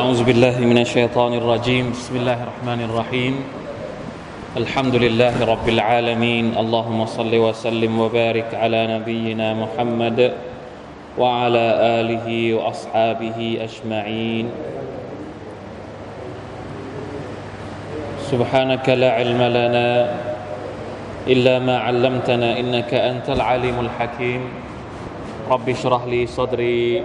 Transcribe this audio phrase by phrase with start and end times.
[0.00, 1.92] أعوذ بالله من الشيطان الرجيم.
[1.92, 3.34] بسم الله الرحمن الرحيم.
[4.56, 6.56] الحمد لله رب العالمين.
[6.56, 10.32] اللهم صل وسلم وبارك على نبينا محمد
[11.20, 11.66] وعلى
[12.00, 14.46] آله وأصحابه أجمعين.
[18.32, 19.88] سبحانك لا علم لنا
[21.28, 24.42] إلا ما علمتنا إنك أنت العليم الحكيم.
[25.44, 27.04] رب اشرح لي صدري.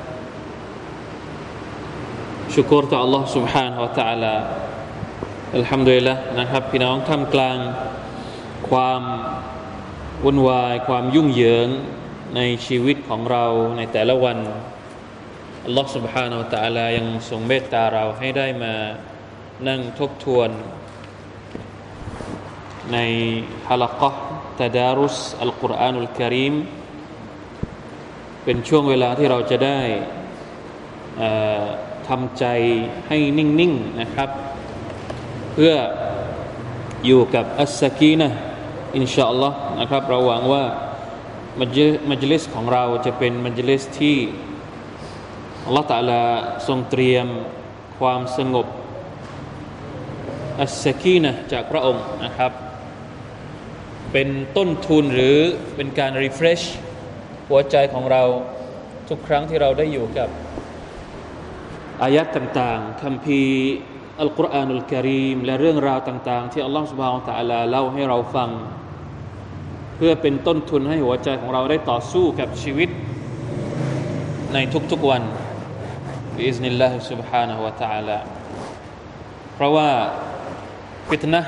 [2.54, 4.34] ชุกรต่อ Allah سبحانه และ تعالى
[5.56, 7.58] อัลฮัมดุลิลละนะครับพี่น้องท่ามกลาง
[8.68, 9.02] ความ
[10.24, 11.68] วุ่นวาย ความยุ่งเหยิง
[12.36, 13.44] ในชีวิตของเรา
[13.76, 14.38] ในแต่ละวัน
[15.68, 18.74] Allah سبحانه และ تعالى ยังทรงเมตตาเราให้ได้มา
[19.68, 20.50] นั่งทบทวน
[22.92, 22.98] ใน
[23.68, 24.10] ฮะลักะ
[24.60, 26.54] ตดารุสอัลกุรอานุลกิริม
[28.44, 29.80] เป็นช่วงเวลาที่เราจะได้
[32.09, 32.45] ทำใจ
[33.07, 33.63] ให้นิ่งๆน
[34.01, 34.29] นะครับ
[35.53, 35.73] เพื่อ
[37.05, 38.29] อยู่กับอัสกีนะ
[38.95, 40.63] อินชาอัลลอฮ์นะครับเราหวังว่า
[41.59, 44.17] มัจลิสของเราจะเป็นมัจลิสที่
[45.65, 46.23] อัลลอฮ์ตะลา
[46.67, 47.27] ทรงเตรียม
[47.99, 48.67] ความสงบ
[50.61, 52.51] อัสกีนะจากพระองค์นะครับ
[54.11, 55.37] เป็นต้นทุนหรือ
[55.75, 56.61] เป็นการรีเฟรช
[57.49, 58.23] หัวใจของเรา
[59.09, 60.29] ทุกครั้งที่เราได้อยู่กับ
[62.03, 63.41] อายัดต่างๆคำพี
[64.21, 68.49] อัลกุรอานุลกิริมและเรื่องราวต่าง ๆ ที่อัลลอฮฺสุบฮานตะอลาเล่าให้เราฟัง
[69.95, 72.89] เพื่อเป็นต้นทุนให้หัวใจของเราได้ต่อสู้กับชีวิต
[74.53, 74.57] ใน
[74.91, 75.23] ทุกๆวัน
[76.35, 78.17] บิอิสนิลลาฮิสุบฮานะฮุวาตะลา
[79.55, 79.89] เพราะว่า
[81.09, 81.41] ฟิตนะ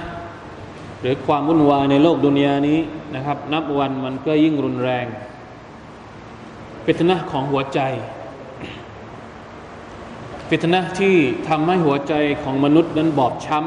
[1.02, 2.80] หรือความวุ่นวายในโลกดุนยานี้
[3.16, 5.06] นะครับ นับวันมันก็ยิ่งรุนแรง
[6.86, 7.80] ฟิตนะของหัวใจ
[10.56, 11.16] ฟิตนะที่
[11.50, 13.60] ทำให้หัวใจของมนุษย์นั้นบอบช้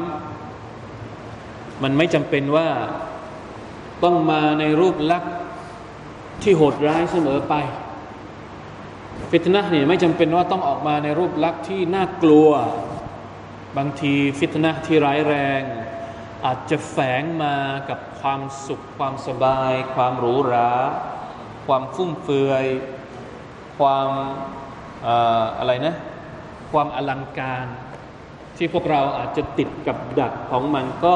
[0.67, 2.67] ำมันไม่จำเป็นว่า
[4.03, 5.33] ต้องมาในรูปลักษณ์
[6.43, 7.53] ที่โหดร้ายเสมอไป
[9.29, 12.49] ฟิตนะนี่ไม่จำเป็นว่าต้องออกมาในรูปลักษณ์ที่น่ากลัว
[13.77, 15.61] บางทีฟิตนะที่ร้ายแรง
[16.45, 17.55] อาจจะแฝงมา
[17.89, 20.71] กับความสุข ความสบาย ความหรูหรา
[21.67, 22.65] ความฟุ่มเฟือย
[23.77, 24.09] ความ
[25.59, 25.95] อะไรนะ
[26.71, 27.65] ความอลังการ
[28.57, 31.15] ที่พวกเราอาจจะติดกับดักของมันก็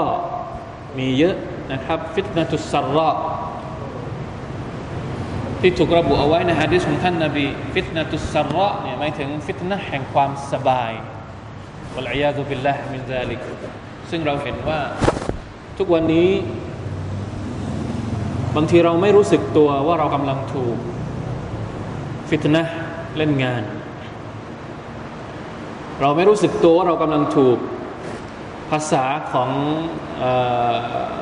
[0.97, 1.35] มีเยอะ
[1.72, 3.09] นะครับ ฟิตนาตุสรอ
[5.61, 10.91] ที่ถูกระบุเอาไว้ในฮะดิษของท่านนาบีฟิตนาตุสรอเนี่ยหมายถึงฟิตนะแห่งความสบาย
[11.95, 13.41] วัลอยาตุบิลละมินซาลิก
[14.09, 14.79] ซึ่งเราเห็นว่า
[15.78, 16.29] ทุกวันนี้
[18.56, 20.78] บางทีเราไม่รู้สึกตัวว่าเรากำลังถูก
[22.29, 22.63] ฟิตนะ
[23.17, 23.63] เล่นงาน
[26.01, 27.57] เราไม่รู้สึกตัวว่าเรากำลังถูก
[28.72, 29.50] ภาษาของ
[30.23, 30.25] อ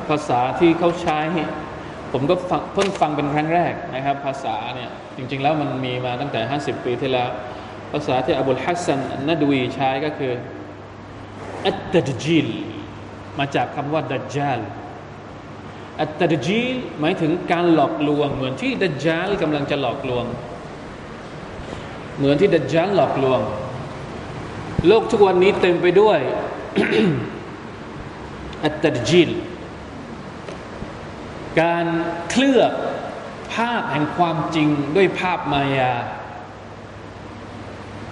[0.08, 1.18] ภาษาที่เขาใช้
[2.12, 2.34] ผมก็
[2.74, 7.28] เพิ่งฟังเป็นครั้งแรกนะครับ ภาษาเนี่ยจริง ๆ แล้วมันมีมาตั้งแต่ 50 ปีที่แล้ว
[7.92, 10.32] ภาษาที่อับุลฮัสซันนัดวีใช้ก็คือ
[11.66, 12.48] อัตตดจิล
[13.38, 14.60] มาจากคำว่าดัจจาล
[16.00, 20.24] อัตตดจิลหมายถึงการหลอกลวง เหมือนที่ดัจจาลกำลังจะหลอกลวง
[22.18, 23.40] เหมือนที่ดัจจาลหลอกลวง
[24.86, 26.18] โลกทุกวันนี้เต็มไปด้วย
[28.64, 29.30] อัตตจิล
[31.60, 31.86] การ
[32.30, 32.72] เคลือบ
[33.54, 35.92] ภาพแห่งความจริงด้วยภาพมายา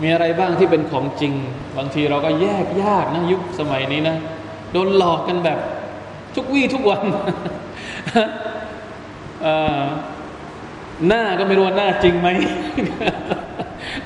[0.01, 1.33] มีอะไรบ้างที่เป็นของจริง
[1.77, 4.17] บางทีเราก็แยกยากนะยุคสมัยนี้นะ
[4.73, 5.59] โดนหลอกกันแบบ
[6.37, 7.05] ทุกวี่ทุกวัน
[11.07, 12.29] หน้าก็ไม่รู้ว่าหน้าจริงไหม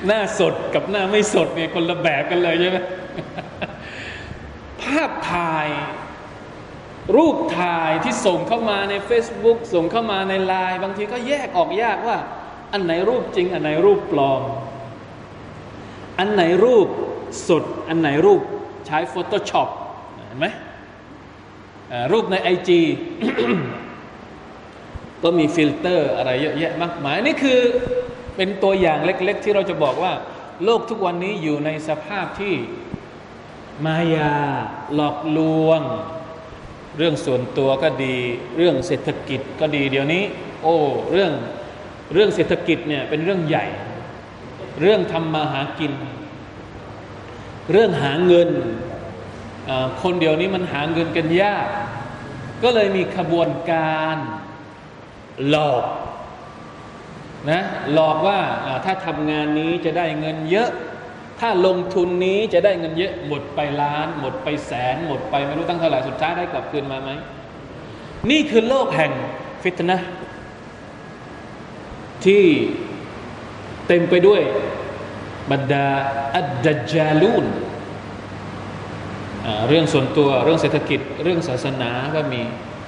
[0.07, 2.77] หน้าสดกับหน้าไม่สดเนี่ยคนละแบบกันเลยใช่ไหม
[4.81, 5.67] ภาพถ่าย
[7.15, 12.17] รูปถ่ายที่ส่งเข้ามาใน Facebook ส่งเข้ามาในไลน์บางทีก็แยกออกยากว่า
[12.73, 14.41] อันไหนรูปจริง อันไหนรูปปลอม
[16.19, 16.87] อันไหนรูป
[17.47, 18.41] สด อันไหนรูป
[18.85, 19.69] ใช้ Photoshop
[20.27, 20.47] เห็นไหม
[22.11, 22.81] รูปใน IG
[25.23, 27.59] ก็มีฟิลเตอร์อะไรเยอะแยะมากมายนี่คือ
[28.35, 30.13] เป็นตัวอย่างเล็ก ๆ ที่เราจะบอกว่า
[30.63, 32.53] โลกทุกวันนี้อยู่ในสภาพที่
[33.85, 34.33] มายา
[34.95, 35.81] หลอกลวง
[36.97, 38.17] เรื่องส่วนตัวก็ดี
[38.57, 40.23] เรื่องเศรษฐกิจก็ดีเดี๋ยวนี้
[40.63, 40.75] โอ้
[41.11, 41.31] เรื่อง
[42.13, 43.65] เรื่องเศรษฐกิจเนี่ยเป็นเรื่องใหญ่
[44.81, 45.93] เรื่องทำมาหากิน
[47.71, 48.49] เรื่องหาเงิน
[50.01, 51.67] คนเดียวนี้มันหาเงินกันยาก
[52.63, 54.15] ก็เลยมีขบวนการ
[55.49, 55.83] หลอก
[57.49, 57.61] นะ
[57.93, 58.39] หลอกว่า
[58.85, 60.69] ถ้าทำงานนี้จะได้เงินเยอะ
[61.39, 67.09] ถ้าลงทุนนี้จะได้เงินเยอะ หมดไปล้าน หมดไปแสน หมดไปไม่รู้ตั้งเท่าไหร่สุดท้ายได้กลับคืนมาไหม
[68.31, 69.11] นี่คือโลกแห่ง
[69.63, 69.97] ฟิตนะ
[72.25, 72.43] ที่
[73.87, 74.41] เต็มไปด้วย
[75.51, 75.87] บรรดา
[76.35, 77.45] อัดดัจจาลูน
[79.67, 82.41] เรื่องส่วนตัวเรื่องเศรษฐกิจ เรื่องศาสนาก็มี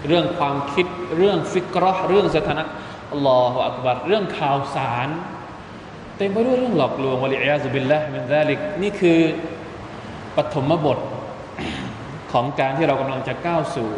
[0.07, 0.85] เรื่องความคิด
[1.17, 2.63] เรื่องฟิกรอเรื่องสถานะ
[3.11, 5.07] อัลลอฮฺอักบัรเรื่องข่าวสาร
[6.17, 9.19] เต็มไปด้วยเรื่องหลอกลวงวะลิอัยาซุบิลละมินซาลิกนี่คือ
[10.35, 10.99] ปฐมบท
[12.31, 13.89] ของการที่เรากำลังจะก้าวสู่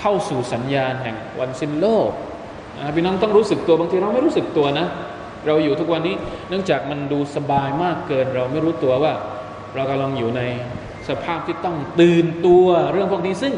[0.00, 2.10] เข้าสู่สัญญาณแห่งวันสิ้นโลก
[2.94, 4.86] พี่น้องต้องรู้สึกตัวบางทีเราไม่รู้สึกตัวนะ
[5.46, 6.14] เราอยู่ทุกวันนี้
[6.48, 9.12] เนื่องจากมันดูสบายมากเกิน เราไม่รู้ตัวว่า
[9.74, 10.42] เรากำลังอยู่ใน
[11.08, 13.54] สภาพที่ต้องตื่นตัวเรื่องพวกนี้ซึ่ง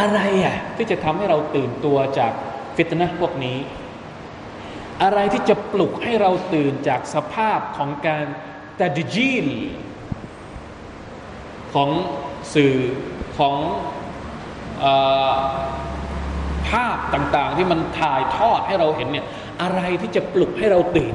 [0.00, 2.32] อะไรอะที่จะทำให้เราตื่นตัวจาก
[2.76, 3.56] ฟิตนะพวกนี้
[5.02, 8.26] อะไรที่จะปลุกให้เราตื่นจากสภาพของการ
[8.80, 9.46] ตัดจีล
[11.74, 11.90] ของ
[12.54, 12.76] สื่อ
[13.38, 13.56] ของ
[14.84, 14.86] อ
[16.68, 19.26] ภาพต่างๆ ที่มันถ่ายทอดให้เราเห็นเนี่ย
[19.62, 21.14] อะไรที่จะปลุกให้เราตื่น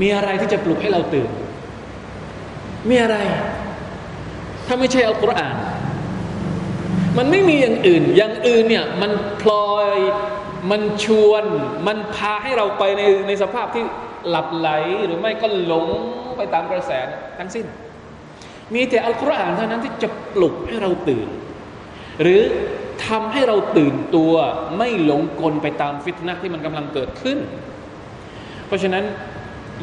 [0.00, 1.30] มีอะไรที่จะปลุกให้เราตื่น
[2.88, 3.16] มีอะไร
[4.66, 5.56] ถ้าไม่ใช่อัลกุรอาน
[7.18, 9.10] มันไม่มีอย่างอื่น อย่างอื่นเนี่ยมัน
[9.42, 9.88] พลอย
[10.70, 11.44] มันชวน
[11.86, 13.84] มันพาให้เราไปในในสภาพที่
[14.28, 14.68] หลับไหล
[15.06, 15.86] หรือไม่ก็หลง
[16.36, 16.90] ไปตามกระแส
[17.38, 17.66] ทั้งสิ้น
[18.74, 21.28] มีแต่อัลกุรอานเท่านั้นที่จะปลุกให้เราตื่น
[22.22, 22.42] หรือ
[23.06, 24.32] ทำให้เราตื่นตัว
[24.76, 27.38] ไม่หลงกลไปตามฟิตนะที่มันกำลังเกิดขึ้น
[28.66, 29.04] เพราะฉะนั้น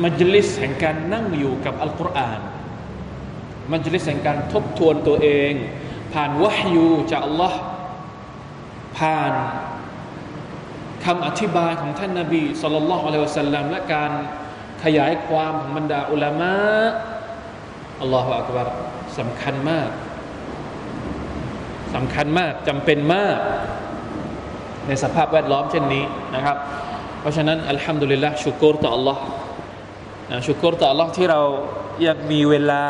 [0.03, 2.39] มัจลิสแห่งการนั่งอยู่กับอัลกุรอาน
[3.71, 5.53] มัจลิสแห่งการทบทวนตัวเอง
[6.13, 7.59] ผ่านวะฮยูจากอัลลอฮ์
[8.97, 9.33] ผ่าน
[11.05, 14.11] คำอธิบายของท่านนาบีสุลต่านละอัลลอฮฺสัลลัมและการ
[14.83, 16.53] ขยายความของบรรดาอุลามะ
[18.01, 18.67] อัลลอฮฺอักบาร
[19.17, 19.89] สำคัญมาก
[21.95, 23.37] สำคัญมากจำเป็นมาก
[24.87, 26.03] ในสภาพแวดล้อมเช่นนี้
[26.35, 26.57] นะครับ
[27.19, 29.17] เพราะฉะนั้นอัลฮัมดุลิลละชุกรต่อ Allah
[30.47, 31.41] ชุกรต่อ Allah ที่เรา
[32.07, 32.87] ยังมีเวลา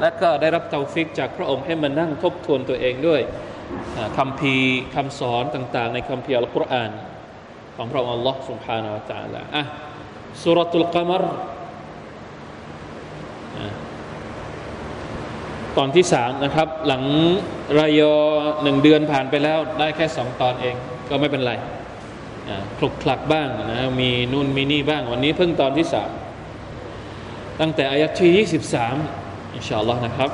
[0.00, 3.20] และก็ได้รับเตาฟิกจากพระองค์ให้มานั่งทบทวนตัวเองด้วย
[4.16, 4.54] คำพี
[4.94, 6.90] คำสอนต่างๆ ในคำพีอัลกุรอาน
[7.75, 9.63] ของพระองค์ Allah سبحانه และ تعالى อ่ะ
[10.41, 11.23] สุรตุลกามร
[15.77, 17.03] ตอนที่สามนะครับ หลัง
[17.79, 18.13] รายอ
[18.63, 20.75] หนึ่งเดือนผ่านไปแล้วได้แค่สองตอนเอง
[21.09, 21.53] ก็ไม่เป็นไร
[22.77, 26.11] คลุกคลักบ้างนะมีนู่นมีนี่บ้าง วันนี้เพิ่งตอนที่สาม
[27.61, 30.31] ตั้งแต่อายัดที่ 23อินชาอัลลอฮ์นะครับ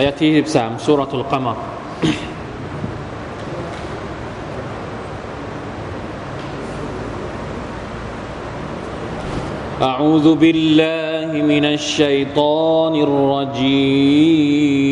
[0.00, 1.54] ายะที่13สุรทูลกามะ
[9.82, 14.89] أعوذ بالله من الشيطان الرجيم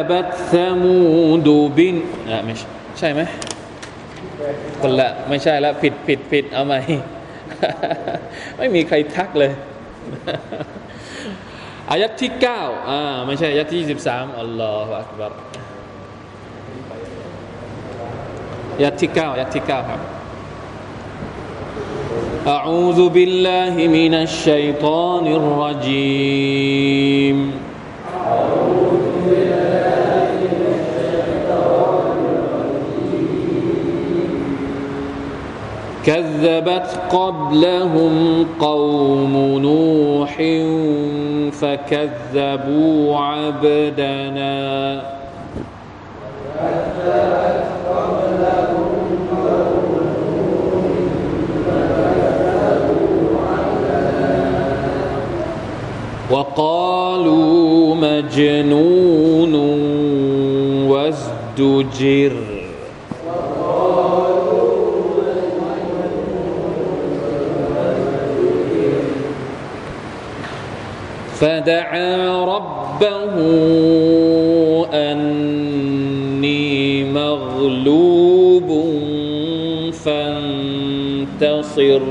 [0.00, 1.94] كذبت ثمود بن
[2.30, 2.60] لا مش
[2.98, 3.20] ใช่ไหม
[4.80, 6.74] คนละไม่ใช่แล้วผิดผิดผิดเอาไหม
[8.58, 9.52] ไม่มีใครทักเลย
[11.90, 15.32] อายัดที่เก้าอ่าไม่ใช่อายัดที่สิบสามอัลลอฮฺอักบาร
[18.76, 20.00] อายัดที่เก้าอายัดที่เก้าครับ
[22.56, 27.36] أعوذ بالله من الشيطان الرجيم
[36.05, 40.35] كذبت قبلهم قوم نوح
[41.51, 45.01] فكذبوا عبدنا.
[56.31, 59.55] وقالوا مجنون
[60.89, 61.41] وازداد
[71.41, 73.33] فدعا ربه
[74.93, 76.69] أني
[77.03, 78.69] مغلوب
[80.05, 82.01] فانتصر.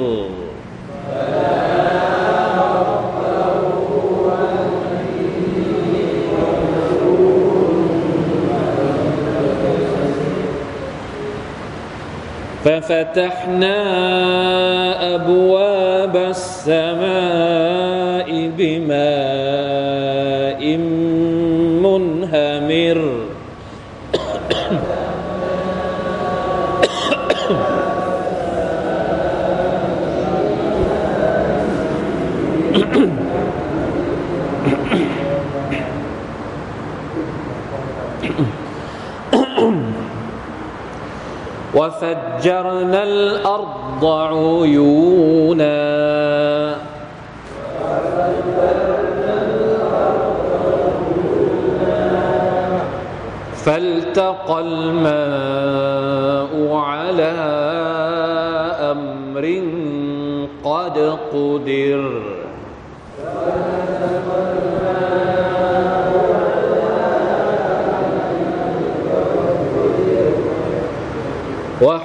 [12.65, 13.77] ففتحنا
[15.15, 16.90] أبواب السماء
[42.41, 45.81] وفجرنا الأرض عيونا.
[53.65, 57.33] فالتقى الماء على
[58.93, 59.45] أمر
[60.65, 60.97] قد
[61.33, 62.40] قدر.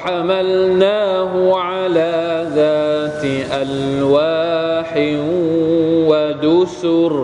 [0.05, 4.91] وحملناه على ذات ألواح
[6.09, 7.15] ودسر.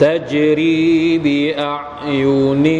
[0.00, 2.79] تجري بأعيننا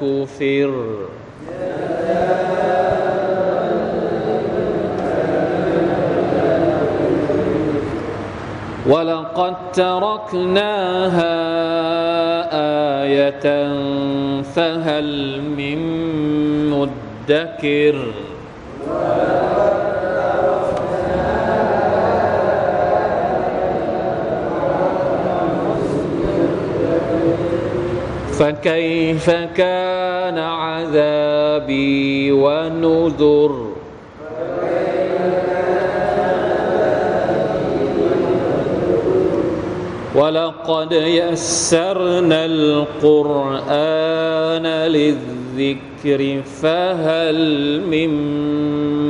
[0.00, 0.96] كفر.
[8.86, 11.36] ولقد تركناها
[13.02, 13.72] آية
[14.42, 15.80] فهل من
[16.70, 17.96] مدكر.
[28.38, 29.89] فكيف كان
[31.60, 33.70] عذابي ونذر.
[40.14, 43.06] ولقد يسرنا القرآن
[44.66, 48.10] للذكر فهل من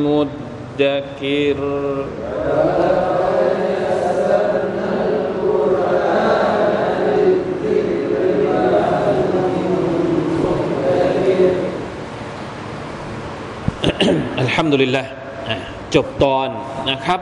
[0.04, 1.56] مدكر؟
[14.59, 15.03] ฮัมดุลิลละ
[15.95, 16.49] จบตอน
[16.91, 17.19] นะครับ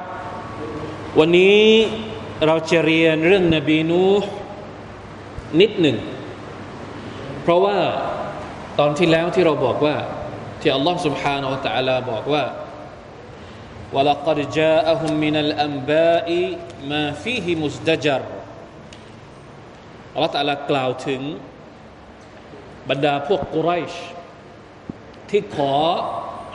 [1.19, 1.59] วันนี้
[2.45, 4.29] เราจะเรียนเรื่องนบีนูห์
[5.61, 5.97] นิดหนึ่ง
[7.41, 7.77] เพราะว่า
[8.79, 9.95] ตอนที่แล้วที่เราบอกว่า
[10.61, 12.43] ที่อัลลอฮ์ سبحانه และ تعالى บอกว่า
[13.95, 16.29] ولقد جاءهم من الأنباء
[16.91, 18.21] ما فيه مزدجر
[20.13, 21.21] อัลลอฮ์ تعالى กล่าวถึง
[22.89, 23.93] บรรดาพวกกุไรช
[25.29, 25.73] ที่ขอ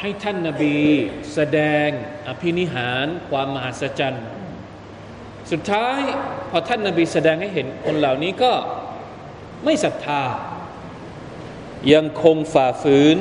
[0.06, 0.78] ให้ท่านนาบี
[1.34, 1.90] แสดง
[2.28, 4.26] อภินิหารความมหัศจรรย์
[5.52, 6.00] สุดท้าย
[6.50, 8.54] พอท่านนาบีแสดงให้เห็นคนเหล่านี้ก็
[9.64, 10.24] ไม่ศรัทธา
[11.94, 13.16] ยังคงฝ่าฝืน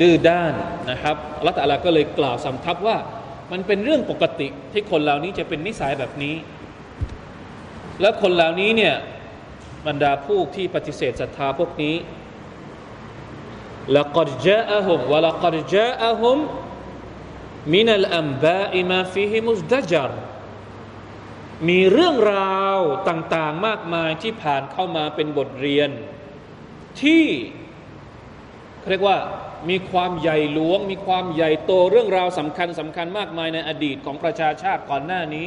[0.00, 0.54] ดื้อด้าน
[0.90, 2.96] นะครับอัลลอะลาก็เลยกล่าวสำทับว่า
[3.52, 6.36] มันเป็นเรื่องปกติที่คนเหล่านี้จะเป็นนิสัยแบบนี้
[8.00, 8.94] และคนเหล่านี้เนี่ย
[9.86, 11.94] บรรดาผู้ที่ปฏิเสธศรัทธาพวกนี้
[13.96, 16.38] ละกอดเจอะฮุมวะละกอดเจอะฮุม
[17.72, 20.10] มินัลอัมบาอิมาฟิฮิมุสดจาร
[21.68, 22.78] มีเรื่องราว
[23.08, 25.90] ต่างๆมากมายที่ผ่านเข้ามาเป็นบทเรียน
[27.02, 27.24] ที่
[28.88, 29.18] เรียกว่า
[29.70, 35.46] มีความใหญ่หลวง มีความใหญ่โตเรื่องราวสำคัญสำคัญมากมายในอดีตของประชาชาติก่อนหน้านี้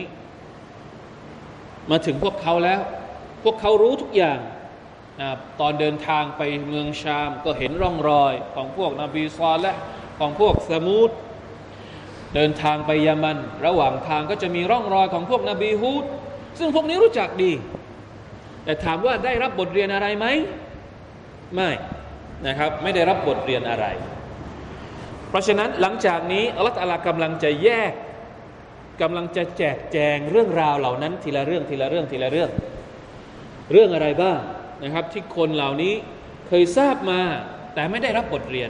[1.89, 2.81] มาถึงพวกเขาแล้ว
[3.43, 4.39] พวกเขารู้ทุกอย่าง
[5.59, 9.75] ตอนเดินทางไปเมืองชามก็เห็นร่องรอยของพวกนบีซอลและ
[10.19, 11.09] ของพวกสมูท
[12.35, 16.05] เดินทางไปยามัน ระหว่างทางก็จะมีร่องรอยของพวกนบีฮูด
[16.59, 17.51] ซึ่งพวกนี้รู้จักดี
[18.63, 20.25] แต่ถามว่าได้รับบทเรียนอะไรไหม
[21.55, 21.71] ไม่
[22.47, 23.85] นะครับไม่ได้รับบทเรียนอะไร
[25.29, 27.93] เพราะฉะนั้นหลังจากนี้อัลลอฮฺกำลังจะแยก
[29.01, 32.49] กำลังจะแจกแจงเรื่องราวเหล่านั้นทีละเรื่องทีละเรื่องทีละเรื่อง
[33.71, 34.39] เรื่องอะไรบ้าง
[34.83, 35.93] นะครับที่คนเหล่านี้
[36.47, 37.21] เคยทราบมา
[37.73, 38.69] แต่ไม่ได้รับบทเรียน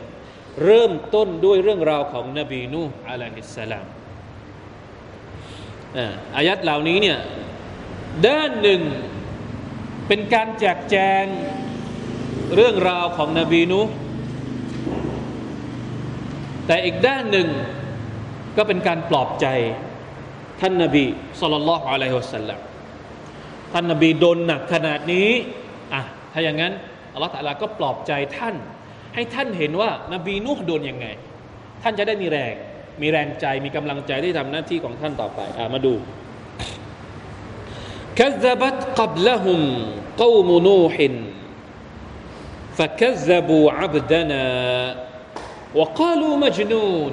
[0.63, 3.85] เริ่มต้นด้วยเรื่องราวของนบีนูอะลัยฮิสสลาม
[6.37, 7.19] อายัดเหล่านี้เนี่ย
[8.27, 8.81] ด้านหนึ่ง
[10.07, 11.25] เป็นการแจกแจง
[12.55, 13.79] เรื่องราวของนบีนู
[16.67, 17.47] แต่อีกด้านหนึ่ง
[18.57, 19.45] ก็เป็นการปลอบใจ
[20.61, 21.05] ท่านนบี
[21.39, 22.59] สุลต่านละอะลัยฮิวสัลลัม
[23.73, 25.29] ท่านนบีโดนหนักขนาดนี้
[26.32, 26.72] ถ้าอย่างนั้น
[27.14, 28.54] อัลลอฮฺตะลาก็ปลอบใจท่าน
[29.14, 31.06] ให้ท่านเห็นว่านบีนูฮ์โดนยังไง
[31.82, 32.54] ท่านจะได้มีแรง
[33.02, 35.94] มีแรงใจมีกำลังใจที่ทำหน้าที่ของท่านต่อไปอ่ะมาดู
[38.18, 39.60] كذبت قبلهم
[40.22, 40.96] قوم نوح
[42.78, 44.44] فكذبوا عبدنا
[45.78, 47.12] وقالوا مجنون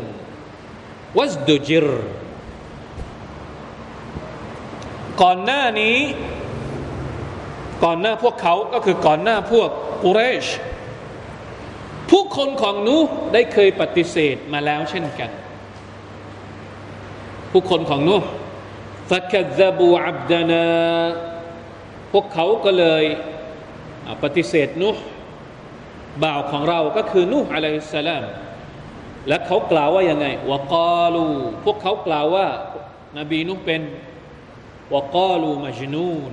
[1.17, 1.87] وازدجر
[5.21, 5.97] ก่อนหน้านี้
[7.84, 9.68] ก่อนหน้าพวกเขาก็คือก่อนหน้าพวก
[10.02, 10.46] กุเรช
[12.10, 12.96] ผู้คนของนู
[13.32, 15.30] ได้เคยปฏิเสธมาแล้วเช่นกัน
[17.52, 18.16] ผู้คนของนู
[19.10, 20.66] ฟักซบูอับดานา
[22.12, 23.04] พวกเขาก็เลย
[24.22, 24.90] ปฏิเสธนู
[26.22, 28.24] บ่าวของเราก็คือนูอะลัยฮิสลาม
[29.28, 31.26] และเขากล่าวว่ายังไงวกาลู
[31.64, 32.46] พวกเขากล่าวว่า
[33.18, 33.82] นบีนุเป็น
[34.94, 36.32] วกาลูมาจนูน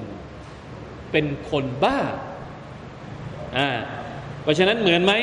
[1.12, 2.00] เป็นคนบ้า
[3.58, 3.70] อ่า
[4.42, 5.14] เพราะฉะนั้นเหมือนไหม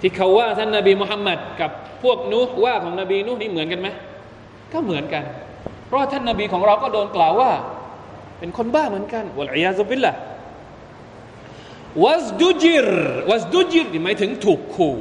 [0.00, 1.70] ที่เขาว่าท่านนบีมุฮัมมัดกับ
[2.02, 3.88] พวกนุว่าของนบีนุนี่เหมือนกันไหม
[4.72, 5.24] ก็เหมือนกัน
[5.86, 7.50] เพราะท่านนบีของเราก็โดนกล่าวว่า
[8.38, 10.14] เป็นคนบ้าเหมือนกันวะลัยาซุบิลละ
[12.04, 12.88] วัสดุจิร
[13.30, 14.98] วัสดุจิรหมายถึงถูกขู่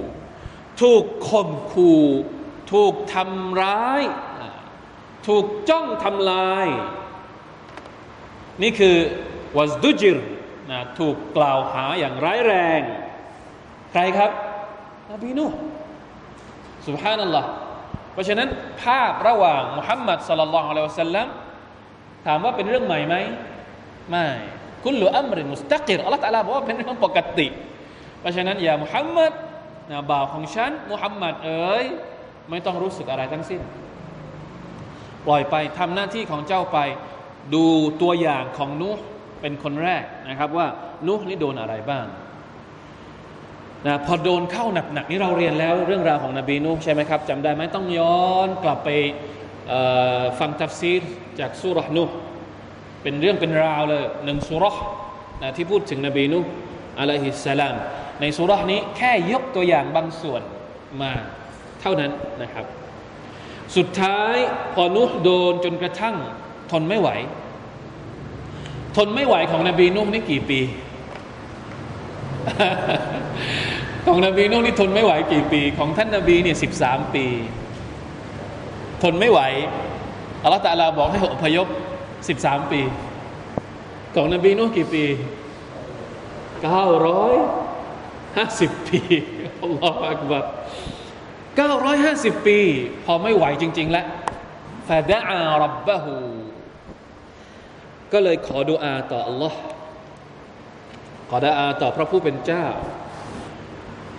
[0.82, 2.04] ถูกข่มขู่
[2.74, 4.02] ถูกทำร้าย
[5.28, 6.68] ถูกจ้องทำลาย
[8.62, 8.98] นี่คือ
[9.58, 10.18] วัสดุจิร
[10.72, 12.82] นะถูกกล่าวหาอย่างร้ายแรง
[13.92, 14.32] ใครครับ
[15.12, 15.46] นบีนู
[16.88, 17.50] สุบฮานัลลอฮ์
[18.14, 18.50] เพราะฉะนั้น
[18.82, 21.28] ภาพระหว่างมุฮัมมัดสัลลัลลอฮุอะลัยฮิวะสัลลัม
[22.26, 23.16] ถามว่าเป็นเรื่องใหม่ไหม
[24.10, 24.28] ไม่
[24.84, 27.48] คุลลุอัมริมุสตักิรอัลลอฮฺตะลาบอกว่าเป็นเรื่องปกติ
[28.20, 29.32] เพราะฉะนั้นอย่ามุฮัมมัด
[29.92, 31.86] นะบ่าวของฉันมุฮัมมัดเอ๋ย
[32.50, 33.62] ไม่ต้องรู้สึกอะไรทั้งสิ้น
[35.28, 36.78] ปล่อยไปทำหน้าที่ของเจ้าไป
[37.54, 37.66] ดู
[38.02, 39.04] ตัวอย่างของนุห์
[39.44, 40.68] เป็นคนแรกนะครับว่า
[41.08, 42.06] นุห์นี่โดนอะไรบ้าง
[43.88, 48.90] นะพอโดนเข้าหนักๆนี่เราเรียนแล้วเรื่องราวของนบีนุห์ใช่ไหมครับจำได้ไหมต้องย้อนกลับไป
[50.40, 51.02] ฟังตัฟซีร
[51.40, 52.16] จากสุรนุห์
[53.04, 54.76] เป็นเรื่องเป็นราวเลยหนึ่งสุรษ
[55.42, 56.40] นะที่พูดถึงนบีนุ
[57.00, 57.76] อะลัยฮิสสลาม
[58.22, 60.42] ในสุรษนี้แค่ยกตัวอย่างบางส่วน
[61.02, 61.12] มา
[61.82, 62.66] เท่านั้นนะครับ
[63.76, 64.36] สุดท้าย
[64.74, 66.16] พอนุโดนจนกระทั่ง
[66.72, 67.10] ทนไม่ไหว
[68.98, 70.60] ทนไม่ไหวของนบีนุนี่กี่ปี
[74.06, 77.26] ของนบีนุนี่ทนไม่ไหวกี่ปี ของท่านนบีเนี่ยสิบสามปี
[79.04, 79.40] ทนไม่ไหว
[80.44, 81.68] อัลลอฮฺตาลาบอกให้อพยพ
[82.28, 82.82] สิบสามปี
[84.16, 85.06] ของนบีนุกี่ปี
[86.64, 87.36] เก้าร้อย
[88.38, 89.00] ห้าสิบปี
[89.64, 90.44] อัลลอฮฺอักบัร
[91.58, 92.60] เก้าร้อยห้าสิบปี
[93.06, 94.06] พอไม่ไหวจริง ๆ แล้ว
[94.88, 96.18] ฟาดะอารับบะฮู
[98.14, 99.60] ก็เลยขอดุอาต่ออัลลอฮ์
[101.30, 102.66] ขอดุอาต่อพระผู้เป็นเจ้า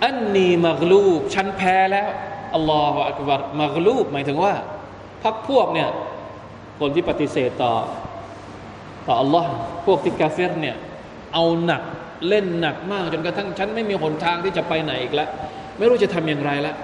[0.03, 2.09] อันนีมักลูบฉันแพ้แล้ว
[2.55, 4.53] อัลลอฮฺอักบัรมักลูบหมายถึงว่า
[5.23, 5.89] พักพวกเนี่ย
[6.79, 7.73] คนที่ปฏิเสธต่อ
[9.07, 9.49] ต่ออัลลอฮ์
[9.85, 10.75] พวกที่กาเฟรเนี่ย
[11.33, 11.81] เอาหนัก
[12.27, 15.29] เล่นหนักมาก จนกระทั่งฉันไม่มีหนทางที่จะไปไหนอีกแล้ว
[15.77, 16.75] ไม่รู้จะทำอย่างไรแล้ว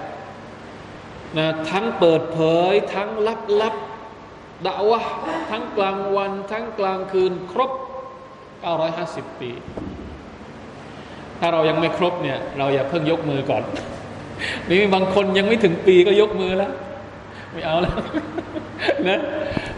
[1.38, 2.38] นะทั้งเปิดเผ
[2.70, 3.74] ยทั้งลับลับ
[4.66, 5.00] ด่าวะ
[5.50, 7.70] ทั้งกลางวัน ทั้งกลางคืน ครบ
[8.60, 9.50] 950 ปี
[11.40, 13.62] ถ้าเรายังไม่ครบเนี่ย เราอย่าเพิ่งยกมือก่อน
[14.68, 16.72] มีบางคนยังไม่ถึงปีก็ยกมือแล้ว
[17.52, 17.96] ไม่เอาแล้ว
[19.08, 19.20] นะ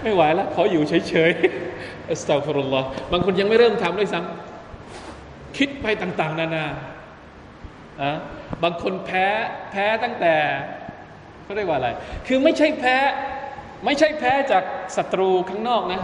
[0.03, 6.67] ไม่ไหวแล้วขออยู่เฉยๆอัสตัฟรุลลอฮ์บางคนยังไม่เริ่มทำด้วยซ้ำคิดไปต่าง ๆ นานา
[8.03, 8.11] อะ
[8.63, 9.27] บางคนแพ้
[9.71, 10.35] แพ้ตั้งแต่
[11.43, 11.89] เขาเรียกว่าอะไร
[12.27, 12.97] คือไม่ใช่แพ้
[13.85, 14.65] ไม่ใช่แพ้จาก
[14.97, 16.01] ศัตรูข้างนอกนะ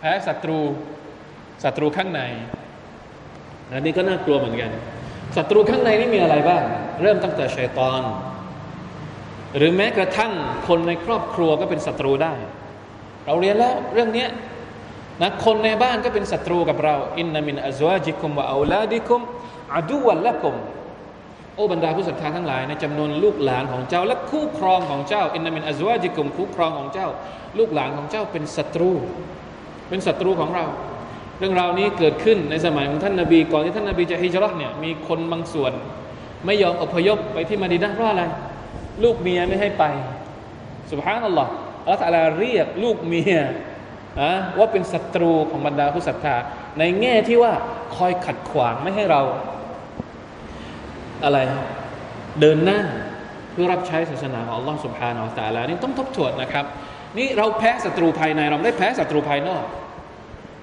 [0.00, 0.58] แพ้ศัตรู
[1.64, 2.20] ศัตรูข้างใน
[3.72, 4.70] อันนี้ก็น่ากลัวเหมือนกัน
[5.36, 6.62] ศัตรูข้างในนี่มีอะไรบ้าง
[7.02, 8.02] เริ่มตั้งแต่ชัยตอน
[9.56, 10.32] หรือแม้กระทั่ง
[10.68, 12.34] คนในครอบครัวก็เป็นศัตรูได้
[13.26, 14.26] เราเรียนแล้วเรื่องนี้
[15.22, 19.20] นะคนในบ้านก็เป็นศัตรูกับเรา อินนามินอัจวาจิคุมวะอูลาดิคุม
[19.76, 20.54] อาดูวัลละกุม
[21.58, 27.08] โอ้บรรดาผู้ศรัทธาทั้งหลายในจำนวนลูกหลานของเจ้าและคู่ครองของเจ้าอินนามินอัจวาจิคุมคู่ครองของเจ้า
[27.58, 28.90] ลูกหลานของเจ้าเป็นศัตรู
[29.88, 30.64] เป็นศัตรูของเรา
[31.38, 35.72] เรื่องราวนี้เกิดขึ้นในสมัยของท่านนาบี ก่อนที่ท่านนาบีจะฮิจรัตเนี่ยมีคนบางส่วน
[36.46, 38.22] ไม่ยอมอพยพไปที่มาดีนะเพราะอะไร
[39.02, 39.84] ลูกเมียไม่ให้ไป
[40.90, 41.50] สุบฮานัลลอฮ์
[41.86, 43.36] อัลลอฮฺเรียกลูกเมีย
[44.20, 46.36] อะว่าเป็นศัตรูของบรรดาผู้ศรัทธา
[46.78, 47.52] ในแง่ที่ว่า
[47.96, 49.22] คอยขัดขวางไม่ให้เรา
[51.24, 51.38] อะไร
[52.40, 52.80] เดินหน้า
[53.52, 56.64] เพื่อรับใช้ศาสนาของอัลลอฮ์สุบฮานาอัลตะลานี่ต้องทบทวนนะครับ
[57.18, 59.64] นี่เราแพ้ศัตรูภายในเราได้แพ้ศัตรูภายนอก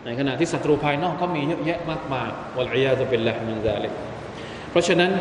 [0.05, 3.93] ในขณะที่ศัตรูภายนอกก็มีเยอะแยะมากมายวลัยยาตุบิลลาฮิมินซาลิก
[4.69, 5.11] เพราะฉะนั้น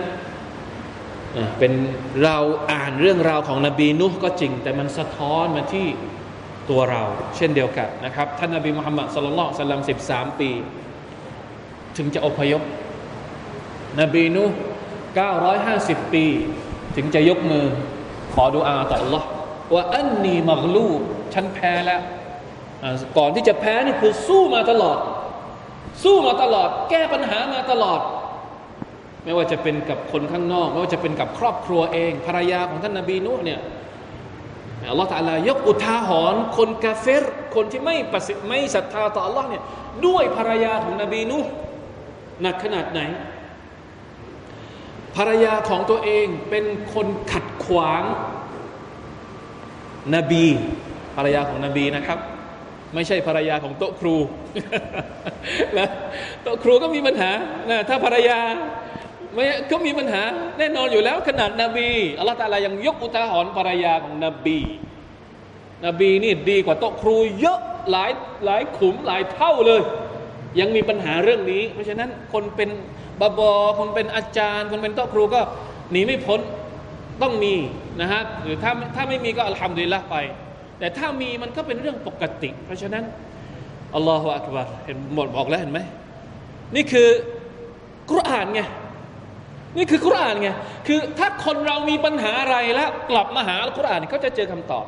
[1.59, 1.73] เป็น
[2.25, 2.38] เรา
[2.73, 5.87] อ่านเรื่องราวของนบีนุห์ก็จริง แต่มันสะท้อนมาที่
[6.70, 7.03] ตัวเรา
[7.37, 10.51] เช่นเดียวกันนะครับท่านนบีมุฮัมมัดสุลลัลสลลัมสิบสามปี
[11.97, 12.62] ถึงจะอพยพ
[14.01, 14.57] นบีนุห์
[15.22, 16.24] 950 ปี
[16.96, 17.66] ถึงจะยกมือ
[18.35, 19.22] ขอดุอาต่อ Allah
[19.74, 20.88] ว่าอันนีมักลู
[21.35, 22.00] ฉันแพ้แล้ว
[23.18, 24.98] ก่อนที่จะแพ้นี่คือสู้มาตลอด
[26.05, 28.00] สู้มาตลอด แก้ปัญหามาตลอด
[29.24, 33.61] ไม่ว่าจะเป็นกับคนข้างนอก ไม่ว่าจะเป็นกับครอบครัวเอง ภรรยาของท่านนาบีนุเนี่ย
[34.90, 37.24] อัลลอฮฺตะลายกอุทาหรณ์คนกาเฟร
[37.55, 39.62] คนที่ไม่ประสิทธิ์ไม่ศรัทธาต่อ Allah เนี่ย
[40.07, 41.38] ด้วยภรรยาของนบีนุ
[42.42, 43.00] หนักขนาดไหน
[45.16, 48.03] ภรรยาของตัวเองเป็นคนขัดขวาง
[50.14, 50.44] นบี
[51.16, 52.18] ภรรยาของนบีนะครับ
[52.94, 54.16] ไม่ใช่ภรรยาของโต๊ะครู
[55.79, 55.88] นะ
[56.42, 57.31] โต๊ะครูก็มีปัญหา
[57.70, 58.38] นะถ้าภรรยา
[59.35, 60.22] ไม่ก็มีปัญหา
[60.59, 64.59] แน่นอนอยู่แล้วขนาดนบีอัลลอฮฺตาลายังยกอุทาหรณ์ภรรยาของนบี
[65.87, 68.11] นบีนี่ดีกว่าโต๊ะครูเยอะหลาย
[68.44, 69.83] หลายขุมหลายเท่าเลย
[70.61, 72.70] ยังมีปัญหาเรื่องนี้ เพราะฉะนั้นคนเป็น
[73.20, 75.40] บาบอคนเป็นอาจารย์ คนเป็นโต๊ะครูก็
[75.90, 76.40] หนีไม่พ้น
[77.22, 77.55] ต้องมี
[78.00, 80.16] นะฮะหรือถ้าถ้าไม่มีก็อัลฮัมดุลิลละไป
[80.79, 83.05] แต่ถ้ามีมันก็เป็นเรื่องปกติ เพราะฉะนั้น
[83.94, 85.81] อัลลอฮฺอักบารเห็นหมดบอกแล้วเห็นไหม
[86.77, 87.09] นี่คือ
[88.11, 88.61] กุรอานไง
[89.79, 90.48] นี่คือกุรอานไง
[90.87, 94.87] คือถ้าคนเรามีปัญหาอะไรแล้วกลับมาหาอัลกุรอานเขาจะเจอคำตอบ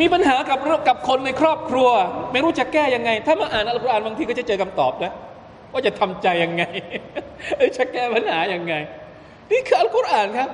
[0.00, 0.58] มีปัญหากับ
[0.88, 1.88] กับคนในครอบครัว
[2.32, 5.12] ไม่รู้จะแก้ยังไง ถ้ามาอ่านอัลกุรอานบางทีก็จะเจอคำตอบนะ
[5.72, 6.62] ว่าจะทำใจยังไง
[7.76, 8.74] จะแก้ปัญหายังไง
[9.50, 10.50] นี่คืออัลกุรอานครับ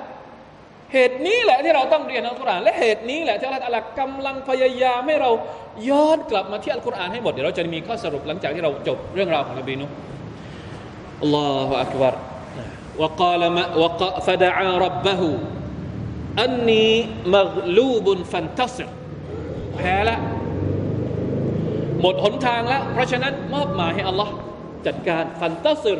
[0.92, 5.30] เหตุนี้แหละที่เราต้องเรียนอัลกุรอาน และเหตุนี้แหละที่อัลลอฮฺกำลังพยายามให้เรา
[5.88, 9.86] ย้อนกลับมาที่อัลกุรอานให้หมดเดี๋ยวเราจะมีข้อสรุปหลังจากที่เราจบเรื่องราวของนบีนุ
[11.22, 12.14] อัลลอฮฺอักบาร
[12.98, 15.22] وقال ما وق فدعا ربه
[16.44, 16.88] أني
[17.36, 18.88] مغلوب فانتصر
[19.77, 20.19] แพ้แล้ว
[22.01, 24.33] หมดหนทางแล้ว เพราะฉะนั้นมอบหมายให้อัลลอฮ์
[24.87, 25.99] จัดการฟันตัสร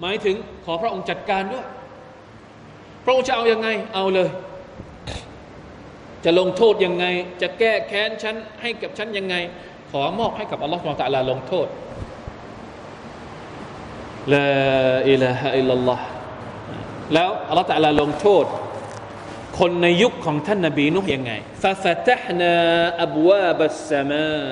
[0.00, 1.66] หมายถึงขอพระองค์จัดการด้วย
[3.04, 4.28] พระองค์จะเอาอยัางไงเอาเลย
[6.24, 7.04] จะลงโทษยังไง
[7.42, 9.34] จะแก้แค้นฉันให้กับฉันยังไง
[9.90, 11.66] ขอมอบให้กับอัลลอฮ์สุลตาลาลงโทษ
[14.32, 14.46] ลา
[15.10, 16.04] อิลาฮะอิลลัลลอฮ์
[17.14, 18.44] แล้วอัลลอฮ์ตะลาลงโทษ
[19.58, 22.54] คนในยุคของท่านนบีนุยังไงฟาฟตฮนา
[23.04, 24.42] อับวาบัสสมา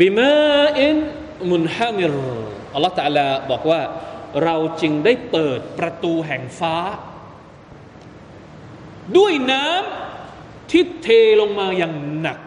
[0.00, 0.96] บิมาอิน
[1.50, 2.12] มุนฮามิร
[2.74, 3.82] อัลลอฮฺตะลาบอกว่า
[4.44, 6.76] เราจึงได้เปิดประตูแห่งฟ้า
[9.16, 11.08] ด้วยน้ำที่เท
[11.40, 12.38] ลงมาอย่างหนัก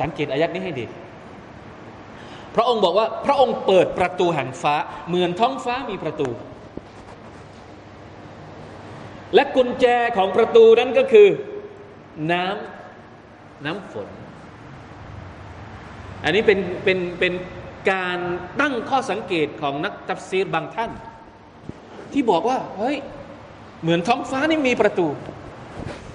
[0.00, 0.84] สังเกตอายัดนี้ให้ดี
[2.54, 4.74] พระองค์บอกว่าพระองค์เปิดประตูแห่งฟ้า
[5.08, 6.28] เหมือนท้องฟ้ามีประตู
[9.34, 11.28] และกุญแจของประตูนั้นก็คือ
[12.32, 14.08] น้ำน้ำฝน
[16.24, 17.32] อันนี้เป็นเป็นเป็น
[17.90, 18.18] การ
[18.60, 20.90] ตั้งข้อสังเกตของนักตัฟซีรบางท่าน
[22.12, 22.96] ที่บอกว่าเฮ้ย
[23.82, 25.08] เหมือนท้องฟ้านี่มีประตู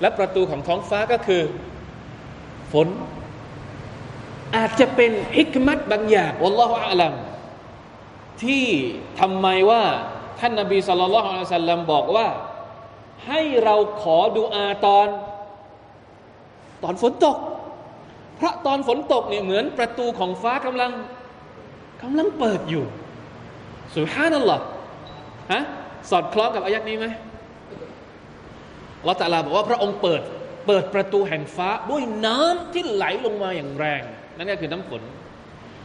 [0.01, 1.41] และประตูของท้องฟ้าก็คือ
[2.71, 2.87] ฝน
[4.55, 7.13] อาจจะเป็นฮิกมัตบางอย่างอัลลอฮฺอาลัม
[8.43, 8.65] ที่
[9.19, 9.83] ทำไมว่า
[10.39, 12.27] ท่านนาบีสุลต่านละฮ์อัลลัมบอกว่า
[13.27, 15.07] ให้เราขอดูอาตอน
[16.83, 17.37] ตอนฝนตก
[18.37, 20.91] เพราะตอนฝนตกเนี่ยเหมือนประตูของฟ้ากำลัง
[22.01, 22.83] กำลังเปิดอยู่
[23.93, 24.59] สุภานั่นหรอ
[25.51, 25.61] ฮะ
[26.09, 27.05] สอดคล้องกับอายักนี้ไหม
[29.03, 30.21] เราต่ลาบอกว่าพระองค์เปิด
[30.67, 34.01] เปิดประตูแห่งฟ้าด้วยน้ำที่ไหลลงมาอย่างแรง
[34.37, 35.01] นั่นก็คือน้ำฝน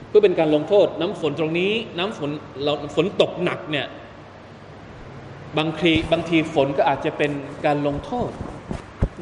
[0.09, 2.31] เพื่อเป็นการลงโทษ น้ำฝนตรงนี้ น้ำฝน
[2.65, 3.87] เราฝนตกหนักเนี่ย
[5.59, 7.31] บางทีบางทีฝนก็อาจจะเป็น
[7.67, 8.31] การลงโทษ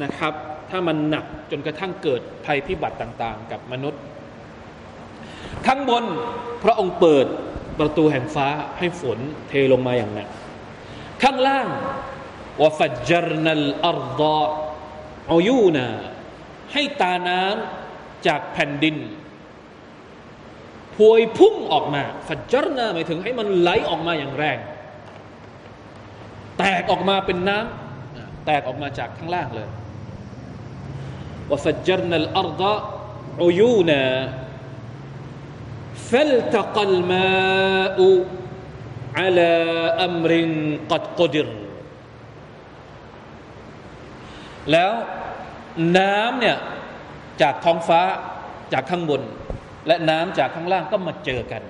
[0.03, 0.33] นะครับ
[0.69, 4.01] ถ้ามันหนักจนกระทั่งเกิดภัยพิบัติต่างๆ กับมนุษย์
[5.65, 6.05] ข้างบน
[6.63, 7.25] พระองค์เปิด
[7.79, 10.27] ประตูแห่งฟ้าให้ฝนเทลงมาอย่างหนัก
[11.23, 11.67] ข้างล่าง
[12.61, 14.39] วฟัจจรนัลอัลดอ
[15.31, 15.87] อายูนา
[16.73, 18.95] ให้ตาน้ำจากแผ่นดิน
[20.95, 24.57] พวยพุ่งออกมาฟัจจรนาหมายถึงให้มันไหลออกมาอย่างแรง
[26.58, 29.68] แตกออกมาเป็นน้ำแตกออกมาจากข้างล่างเลย
[31.48, 32.74] ว่าฟัจจรนัลอัรดะ
[33.42, 34.02] อุยูนา
[36.10, 37.98] فالتقى الماء
[39.18, 39.50] على
[40.06, 40.32] أمر
[40.90, 41.48] قد قدر
[44.72, 44.92] แล้ว
[45.98, 46.56] น้ำเนี่ย
[47.42, 48.00] จากท้องฟ้า
[48.72, 49.22] จากข้างบน
[49.86, 51.62] และน้ำจากข้างล่างก็มาเจอกัน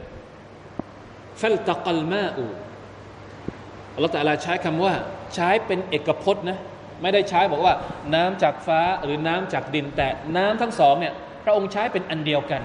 [1.40, 2.44] ฟัลตะกัลมาอู
[3.95, 4.93] อัลลอฮฺตะลาใช้คำว่า
[5.35, 6.59] ใช้เป็นเอกพจน์นะ
[7.01, 7.73] ไม่ได้ใช้บอกว่า
[8.15, 12.61] น้ำจากฟ้าหรือน้ำจากดินแต่น้ำทั้งสองเนี่ยพระองค์ใช้เป็นอันเดียวกัน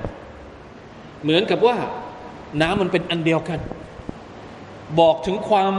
[1.22, 1.76] เหมือนกับว่า
[2.62, 3.60] น้ำมันเป็นอันเดียวกัน
[5.00, 5.72] บอกถึงความ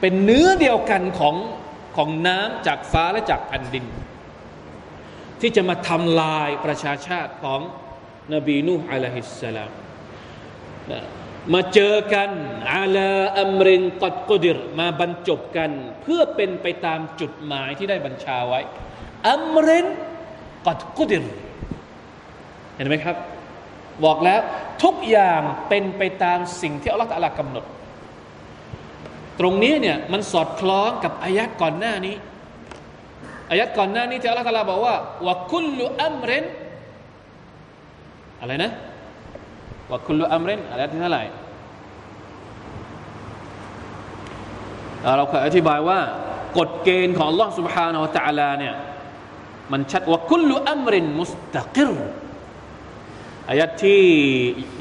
[0.00, 1.34] เป็นเนื้อเดียวกันของ
[1.96, 3.84] ของน้ำจากฟ้าและจากแผ่นดิน
[5.40, 7.60] ที่จะมาทำลายประชาชาติของ
[8.34, 9.70] นบีนูฮ์อะลัยฮิสสลาม
[11.54, 12.30] มาเจอกัน
[12.72, 15.70] อาลาอัมรินกัดกดิรมาบรรจบกัน
[16.02, 18.60] เพื่อเป็นไปตามจุดหมายที่ได้บัญชาไว้
[19.28, 19.86] อัมริน
[20.66, 21.24] กัดกดิร
[22.76, 23.16] เห็นไหมครับ
[24.04, 24.40] บอกแล้ว
[24.82, 27.64] ทุกอย่างเป็นไปตามสิ่งที่อัลลอฮฺตะลากำหนด
[29.40, 32.16] ตรงนี้เนี่ยมันสอดคล้องกับอายัดก่อนหน้านี้
[33.50, 36.44] อายัดก่อนหน้านี้ที่อัลลอฮฺตะลาบอกว่าวะคุลุอัมริน
[38.40, 38.72] อะไรนะ
[39.91, 41.23] วะคุลุอัมรินอะไรที่เท่าไหร่
[45.17, 45.99] เราเคยอธิบายว่า
[46.57, 48.75] กฎเกณฑ์ของ Allah سبحانه และ تعالى เนี่ย
[49.71, 51.91] มันชัดว่าคุลุอัมรินมุสตะกิร
[53.49, 54.01] อายัดที่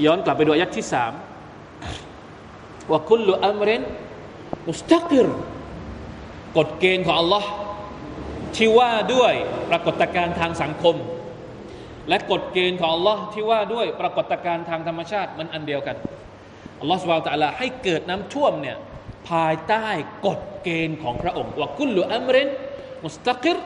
[0.04, 1.12] ย้อนกลับไปดูอายัดที่สาม
[2.90, 3.82] ว่าคุลุอัมริน
[4.68, 5.28] มุสตักิร
[6.56, 7.44] กฎเกณฑ์ของ Allah
[8.56, 9.34] ที่ว่าด้วย
[9.70, 10.96] ปรากฏการณ์ทางสังคม
[12.09, 15.97] และกฎเกณฑ์ของ Allah ที่ว่าด้วยปรากฏการณ์ทางธรรมชาติมันอันเดียวกัน
[16.83, 18.77] Allah สุบ ا าตะลาให้เกิดน้ำท่วมเนี่ย
[19.29, 19.87] ภายใต้
[20.27, 22.47] กฎเกณฑ์ของพระองค์ว่ากุลุอัมริน
[23.05, 23.57] มุสตักิร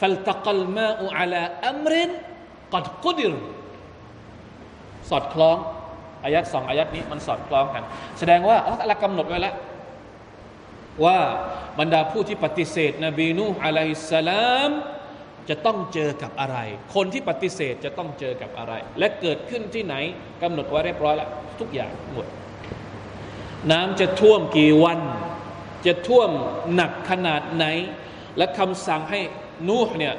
[0.00, 2.10] ฟัลตะกัลมาอุอัลาอัมริน
[2.74, 3.34] กัดกุดิร
[5.10, 5.56] สอดคล้อง
[6.24, 7.84] อายัดสองอายัดนี้มันสอดคล้องกัน
[8.18, 9.54] แสดงว่าอัลลอฮฺกำหนดไว้แล้ว
[11.04, 11.18] ว่า
[11.78, 14.70] บรรดาผู้ที่ปฏิเสธนบีนูฮ์อะลัยฮิสสลาม
[15.48, 16.58] จะต้องเจอกับอะไร
[16.94, 19.94] คนที่ปฏิเสธจะต้องเจอกับอะไร และเกิดขึ้นที่ไหน
[20.42, 21.30] กำหนดไว้เรียบร้อยแล้ว
[21.60, 22.26] ทุกอย่างหมด
[23.70, 25.00] น้ำจะท่วมกี่วัน
[25.86, 26.30] จะท่วม
[26.74, 27.66] หนักขนาดไหน
[28.36, 29.20] และคำสั่งให้
[29.68, 30.14] นูห์เนี่ย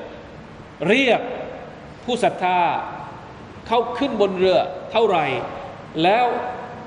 [0.89, 1.21] เรียก
[2.05, 2.59] ผู้ศรัทธา
[3.67, 4.59] เข้าขึ้นบนเรือ
[4.91, 5.25] เท่าไหร่
[6.03, 6.25] แล้ว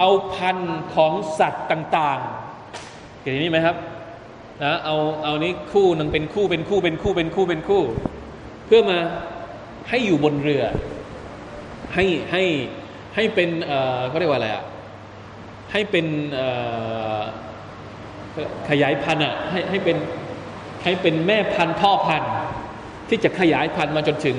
[0.00, 0.58] เอาพัน
[0.94, 3.76] ของสัตว์ต่างๆเห็นนี้ไหมครับ
[4.62, 7.82] นะเอาเอานี้คู่หนึ่งเป็นคู่เป็นคู่เป็นคู่เป็นคู่เป็นคู่
[8.74, 9.00] พื่อมา
[9.88, 10.64] ให้อยู่บนเรือ
[11.94, 12.42] ให้ให้
[13.14, 13.50] ให้เป็น
[14.08, 14.64] เขาเรียกว่าอะไรอะ
[15.72, 16.06] ให้เป็น
[18.68, 19.96] ขยายพันธุ์อะให้ให้เป็น
[20.84, 22.32] ให้เป็นแม่พันธุ์พ่อพันธุ์
[23.08, 24.36] ที่จะขยายพันธุ์มาจนถึง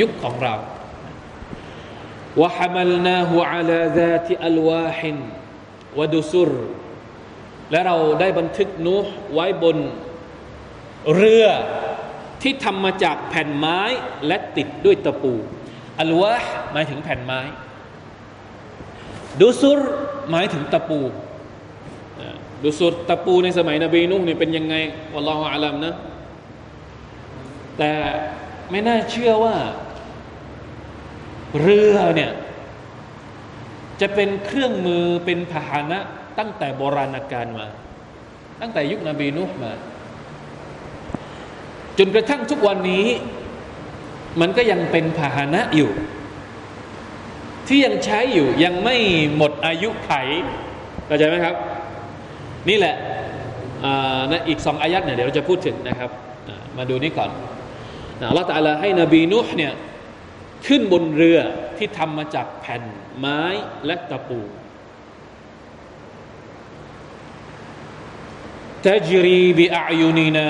[0.00, 0.54] ยุคของเรา
[2.40, 5.16] วะฮามลนาหูอาลาซาติอัลวาฮิน
[5.98, 6.50] วดุซุร
[7.70, 8.96] และเราได้บันทึกนู
[9.32, 9.76] ไว้บน
[11.16, 11.46] เรือ
[12.42, 13.80] ที่ทำมาจากแผ่นไม้
[14.26, 15.34] และติดด้วยตะปู
[16.00, 16.34] อัลวะ
[16.72, 17.40] หมายถึงแผ่นไม้
[19.40, 19.80] ดูซุร
[20.30, 21.00] หมายถึงตะปู
[22.62, 24.74] ดูซุรตะปูในสมัยนบีนุ่นี่ยเป็นยังไง
[25.16, 25.94] อัลลอฮฺอาลัมนะ
[27.78, 27.90] แต่
[28.70, 29.56] ไม่น่าเชื่อว่า
[31.60, 32.32] เรือเนี่ย
[34.00, 35.98] จะเป็นเครื่องมือเป็นพาหนะ
[36.38, 37.66] ตั้งแต่โบราณกาลมา
[38.60, 39.72] ตั้งแต่ยุคนบีนุห์มา
[41.98, 43.06] จนกระทั่งทุกวันนี้
[44.40, 45.90] มันก็ยังเป็นพาหนะอยู่
[47.68, 48.96] ที่ยังใช้อยู่ยังไม่
[49.36, 50.10] หมดอายุไข
[51.06, 51.54] เข้าใจไหมครับ
[52.68, 52.96] นี่แหละ
[54.32, 56.10] นะอีกสองอายัดเนี่ยเดี๋ยวเราจะพูดถึงนะครับ
[56.78, 57.30] มาดูนี่ก่อน
[58.28, 59.72] อัลลอฮฺตะลาให้นบีนุห์เนี่ย
[60.66, 61.38] ขึ้นบนเรือ
[61.76, 62.82] ที่ทำมาจากแผ่น
[63.18, 63.42] ไม้
[63.86, 64.40] และตะปู
[68.86, 70.48] ตจรีบิอายุนีนา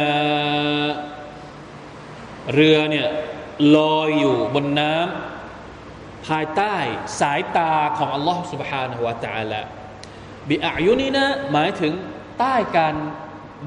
[2.54, 3.08] เรือเนี่ย
[3.76, 6.76] ลอยอยู่บนน้ำภายใต้
[7.20, 9.62] สายตาของอัลลอฮ์ سبحانه และ تعالى
[10.50, 11.94] บิอายุนีนาหมายถึง
[12.40, 12.96] ใต้การ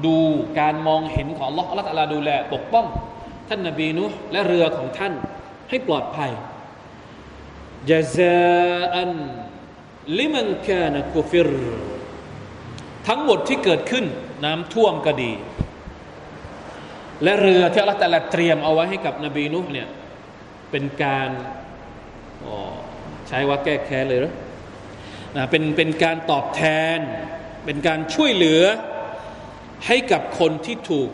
[0.05, 0.17] ดู
[0.59, 2.85] การมองเห็นของอัลลอฮ์อัลลอฮ์ตะลาดูแลปกป้อง
[3.47, 5.13] ท่านนบีนุและเรือของท่าน
[5.69, 6.31] ให้ปลอดภัย
[7.89, 9.11] จาซาอัน
[10.19, 11.49] ลิมันกานกุฟิร
[13.07, 14.05] ทั้งหมดที่เกิดขึ้น
[14.45, 15.31] น้ำท่วมก็ดี
[17.22, 19.88] และเรือที่อัลลอฮฺตะลาเตรียมเอาไว้ให้กับนบีนุเนี่ย
[20.70, 21.28] เป็นการ
[23.28, 24.32] ใช้ว่าแก้แค้นเลยหรอ
[25.36, 26.62] นะเป็นเป็นการตอบแท
[26.96, 26.98] น
[27.64, 28.62] เป็นการช่วยเหลือ
[29.86, 31.10] ให้กับคนที่ถูก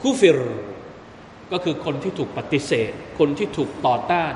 [0.00, 0.40] คูฟิร
[1.52, 4.34] ก็คือคนที่ถูกปฏิเสธ คนที่ถูกต่อต้าน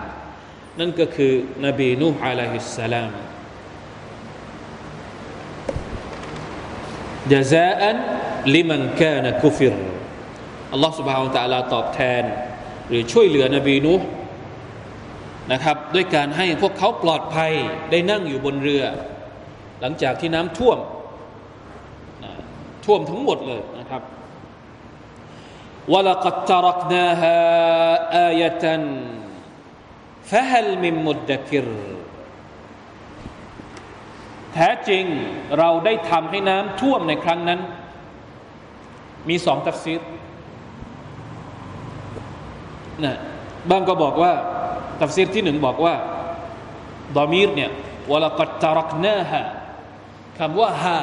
[0.78, 1.32] นั่นก็คือ
[1.66, 3.12] นบีนูฮ์อะลัยฮิสสลาม
[7.32, 7.96] จาซาอัน
[8.54, 9.74] ลิมันกานกุฟิร
[10.74, 12.22] อัลลอฮฺสุบฮานตะลาตอบแทน
[12.88, 13.94] หรือช่วยเหลือนบีนุ
[15.52, 17.52] นะครับด้วยการให้พวกเขาปลอดภัย
[17.90, 18.84] ได้นั่งอยู่บนเรือ
[19.80, 20.78] หลังจากที่น้ำท่วม
[22.84, 24.02] ท่วมทั้งหมดเลยนะครับ
[25.92, 27.36] วลกัตตรักนาฮา
[28.16, 28.82] อายตัน
[30.30, 31.68] ฟะฮลมิมุดดกิร
[34.54, 35.04] แท้จริง
[35.58, 37.60] เราได้ทำให้น้ำท่วมในครั้งนั้น
[39.28, 40.00] มีสองตัฟซีร
[43.04, 43.16] นะ
[43.70, 44.32] บางก็บอกว่า
[45.00, 45.94] ตัฟซีรที่หนึ่งบอกว่า
[47.16, 47.70] ดอมีรเนี่ย
[48.10, 49.44] วลกัดตรักนาฮะ
[50.38, 50.98] คำว่าฮา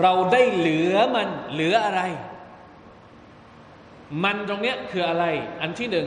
[0.00, 2.02] เราได้เหลือมันเหลืออะไร
[4.24, 5.24] มันตรงเนี้ยคืออะไร
[5.60, 6.06] อันที่หนึ่ง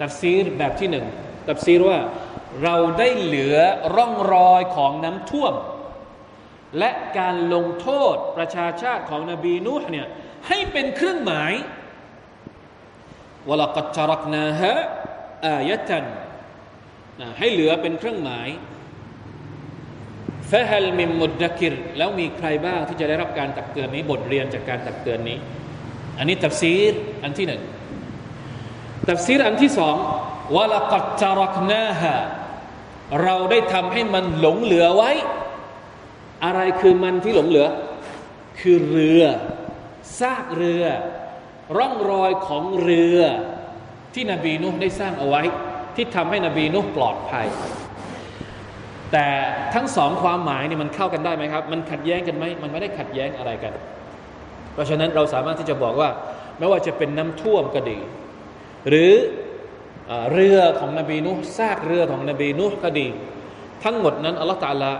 [0.00, 1.06] ตัฟซีรแบบที่หนึ่ง
[1.48, 1.98] ตัฟซีรว่า
[2.62, 3.56] เราได้เหลือ
[3.96, 5.54] ร่องรอยของน้ำท่วม
[6.78, 10.06] และการลงโทษประชาชาติของนบีนูห์เนี่ย
[10.48, 11.52] ให้เป็นเครื่องหมาย
[13.48, 14.72] วลกัจรักนาฮะ
[15.46, 16.04] อายะตัน
[17.38, 18.48] ให้เหลือเป็นเครื่องหมาย
[20.50, 25.38] ฟะฮัลมิมมุดดกิรแล้วมีใครบ้างที่จะได้รับการตักเตือนนี้บทเรียนจากการตักเตือนนี้
[26.18, 27.62] อันนี้ตัฟซีรอันที่หนึ่ง
[29.08, 29.96] ตัฟซีรอันที่สอง
[30.56, 32.14] วลกัจรักนาฮะ
[33.22, 35.10] เราได้ทำให้มันหลงเหลือไว้
[36.44, 37.66] อะไรคือมันที่หลงเหลือ
[38.60, 39.22] คือเรือ
[40.20, 40.84] ซากเรือ
[41.76, 43.20] ร่องรอยของเรือ
[44.14, 45.42] ที่นบีนุได้สร้างเอาไว้
[45.96, 47.46] ที่ทำให้นบีนุปลอดภัย
[49.12, 49.26] แต่
[49.74, 53.72] ทั้งสองความหมายนี่มันเข้ากันได้ไหมครับ มันขัดแย้งกันไหมมันไม่ได้ขัดแย้งอะไรกัน
[54.72, 56.10] เพราะฉะนั้นเราสามารถที่จะบอกว่า
[56.58, 57.98] ไม่ว่าจะเป็นน้ำท่วมก็ดี
[58.88, 59.12] หรือ
[60.32, 63.06] เรือของนบีนุซากเรือของนบีนุก็ดี
[63.84, 64.92] ทั้งหมดนั้นอัลลอฮฺตาลา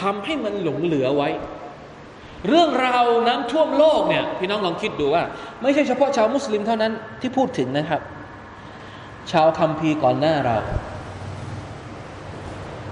[0.00, 1.28] ทำให้มันหลงเหลือไว้
[2.48, 5.22] เรื่องราวน้ำท่วมโลกเนี่ยพี่น้องลองคิดดูว่า
[5.62, 8.00] ไม่ใช่เฉพาะชาวมุสลิมเท่านั้นที่พูดถึงนะครับ
[9.32, 10.56] ชาวคัมภีร์ก่อนหน้าเรา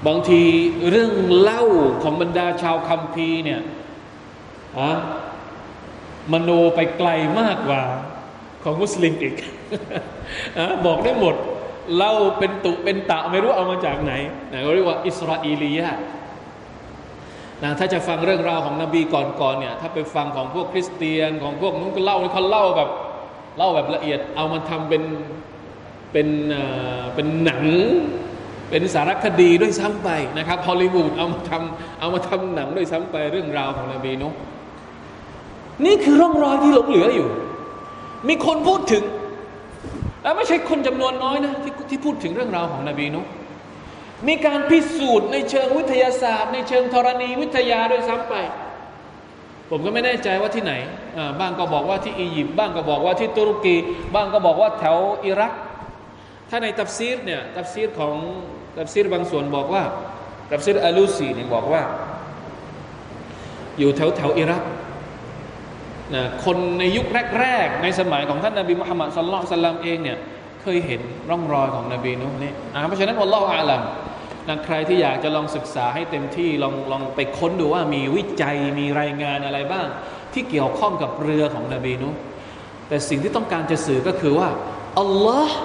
[0.07, 0.41] บางที
[0.91, 1.63] เรื่องเล่า
[2.03, 3.61] ของบรรดาชาวคัมภีร์เนี่ย
[4.79, 4.91] อะ
[6.33, 7.09] มโนไปไกล
[7.41, 7.83] มากกว่า
[8.63, 9.35] ของมุสลิมอีก
[10.59, 11.35] อบอกได้หมด
[11.97, 14.13] เล่าเป็นตุเป็นตะไม่รู้เอามาจากไหน
[14.53, 15.99] นะเรียกว่า อิสราเอลียะ
[17.63, 22.91] นะถ้าจะฟังเรื่องราวของนบีก่อนๆเนี่ยถ้าไปฟังของพวกคริสเตียนของพวกนู้นก็เล่าเขาเล่าแบบ
[23.59, 25.03] เล่าแบบละเอียด เอามาทำเป็น
[26.13, 26.29] เป็น
[27.15, 27.65] เป็นหนัง
[28.71, 34.29] เป็นสารคดีด้วยซ้ำไปนะครับฮอลลีวูดเอามาทำเอามาทำหนังด้วยซ้ำไปเรื่องราวของนบีนุ
[35.85, 37.29] นี่คือร่องรอยที่หลงเหลืออยู่
[38.29, 39.05] มีคนพูดถึง
[40.23, 43.21] แล้วไม่ใช่คนจำนวนน้อยนะที่ที่พูดถึงเรื่องราวของนบีนุ
[44.27, 48.35] มีการพิสูจน์ในเชิงวิทยาศาสตร์ ในเชิงธรณีวิทยาด้วยซ้ำไป
[49.71, 50.73] ผมก็ไม่แน่ใจว่าที่ไหน
[51.41, 53.77] บ้างก็บอกว่าที่อียิปต์บ้างก็บอกว่าที่ตุรกี
[54.15, 55.53] บ้างก็บอกว่าแถวอิรัก
[56.51, 58.15] ถ้าในตัฟซีรเนี่ยตัฟซีรของ
[58.79, 59.83] ตัฟซีรบางส่วนบอกว่า
[60.53, 61.83] ตัฟซีรอัลูซีเนี่ยบอกว่า
[63.79, 64.63] อยู่แถวแถวอิรัก
[66.15, 67.07] นะคนในยุค
[67.41, 70.19] แรกๆ ในสมัยของท่านนาบีมุฮัมมัดสุลลัลสลัมเองเนี่ย
[70.63, 71.01] เคยเห็น
[71.31, 72.53] ร่องรอยของนบีนูห์นี่
[72.89, 73.83] เพราะฉะนั้นอัลลอฮฺอาลัม
[74.49, 79.87] นะใครที่อยากจะลองศึกษาให้เต็มที่ลองลองไปค้นดูว่ามีวิจัยมีรายงานอะไรบ้าง
[80.33, 82.09] ที่เกี่ยวข้องกับเรือของนบีนุ
[82.89, 84.49] แต่สิ่งที่ต้องการจะสื่อก็คือว่า
[84.99, 85.57] อัลลอฮ์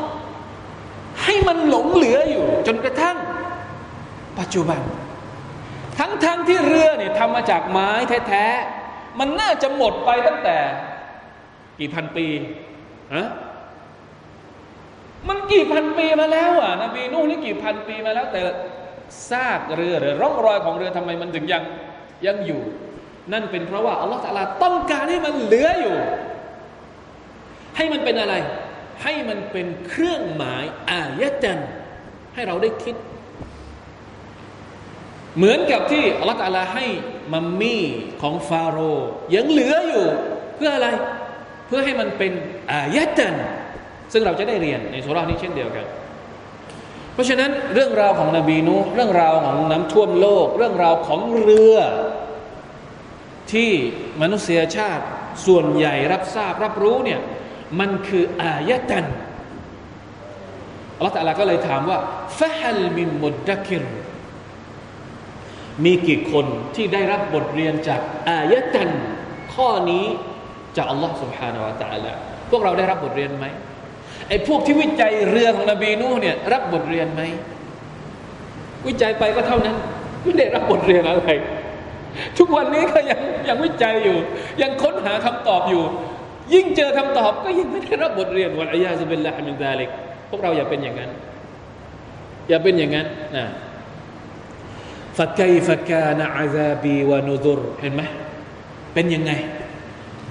[1.23, 3.17] ให้มันหลงเหลืออยู่ จนกระทั่ง
[4.39, 4.81] ปัจจุบัน
[5.99, 7.89] ทั้งๆทที่เรือเนี่ยทำมาจากไม้
[8.27, 10.57] แท้ๆมันน่าจะหมดไปตั้งแต่
[11.79, 12.27] กี่พันปี
[13.15, 13.27] ฮะ
[15.29, 18.41] มันกี่พันปีมาแล้วอะนบีนู่นนี่กี่พันปีมาแล้วแต่
[19.29, 21.63] ซากเรือหรือร่องรอยของเรือทำไมมันถึงยัง
[22.25, 22.61] ยังอยู่
[23.33, 25.95] นั่นเป็นเพราะว่าอัลลอฮฺตะลาต้องการให้มันเหลืออยู่
[27.77, 28.35] ให้มันเป็นอะไร
[29.03, 31.59] ให้มันเป็นเครื่องหมายอายะจัน
[32.33, 32.95] ให้เราได้คิด
[35.37, 36.85] เหมือนกับที่อัลลอฮฺตาลาให้
[37.33, 37.85] มัมมี่
[38.21, 40.05] ของฟาโรห์ยังเหลืออยู่
[40.55, 40.87] เพื่ออะไร
[41.67, 42.31] เพื่อให้มันเป็น
[42.71, 43.35] อายะจัน
[44.13, 45.85] ซึ่งเราจะได้เรียนในสุรานี้เช่นเดียวกัน
[47.12, 51.76] เพราะฉะนั้นเรื่องราวของนบีนูเรื่องราวของน้ำท่วมโลก เรื่องราวของเรือ
[53.52, 53.70] ที่
[54.20, 55.04] มนุษยชาติ
[55.46, 57.20] ส่วนใหญ่รับทราบรับรู้เนี่ย
[57.80, 59.06] มันคืออายะตัน
[61.00, 61.98] ลลอฮฺตะลาก็เลยถามว่า
[62.38, 63.84] ฟะฮัลมินมุดดักิร
[65.84, 66.46] มีกี่คน
[66.76, 68.90] ที่ได้รับบทเรียนจากอายะตัน
[69.54, 70.04] ข้อนี้
[70.76, 72.12] จากอัลลอฮ์ سبحانه และ تعالى
[72.50, 73.46] พวกเราได้รับบทเรียนไหม
[74.29, 77.21] ไอ้พวกที่วิจัยเรือของนบีนูเนี่ยรับบทเรียนไหม
[78.87, 79.75] วิจัยไปก็เท่านั้น
[80.21, 81.29] ไม่ได้รับบทเรียนอะไร
[82.37, 84.17] ทุกวันนี้ก็ยังยังวิจัยอยู่
[84.61, 85.83] ยังค้นหาคำตอบอยู่
[86.53, 89.89] ยิ่งเจอคำตอบก็ยิ่งไม่ได้รับบทเรียนวันอายาสุบิลลาฮิมินซาลิก
[90.29, 91.11] พวกเราอย่าเป็นอย่างนั้น
[92.49, 93.45] อย่าเป็นอย่างนั้นนะ
[95.17, 98.01] ฟะไกฟะกานะอาซาบีวานุดุรเห็นไหม
[98.93, 99.31] เป็นยังไง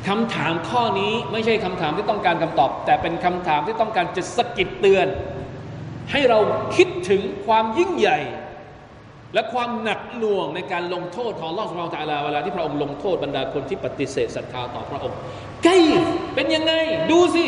[0.09, 5.07] คำถามข้อนี้ไม่ใช่คำถามที่ต้องการคำตอบ แต่เป็นคำถามที่ต้องการจะสะกิดเตือน
[6.11, 6.39] ให้เรา
[6.77, 8.19] คิดถึงความยิ่งใหญ่
[9.35, 15.19] และความหนักหน่วงในการลงโทษของลอสเราตาลาเวลาที่พระองค์ลงโทษบรรดาคนที่ปฏิเสธศรัทธาต่อพระองค์
[15.65, 15.69] ไก
[16.35, 16.73] เป็นยังไง
[17.11, 17.47] ดูสิ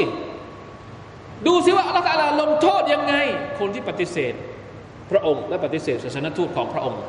[1.46, 3.14] ดูสิว่าอัลลอฮฺลงโทษยังไง
[3.58, 4.34] คนที่ปฏิเสธ
[5.10, 7.00] พระองค์ และปฏิเสธศาสนทูตของพระองค์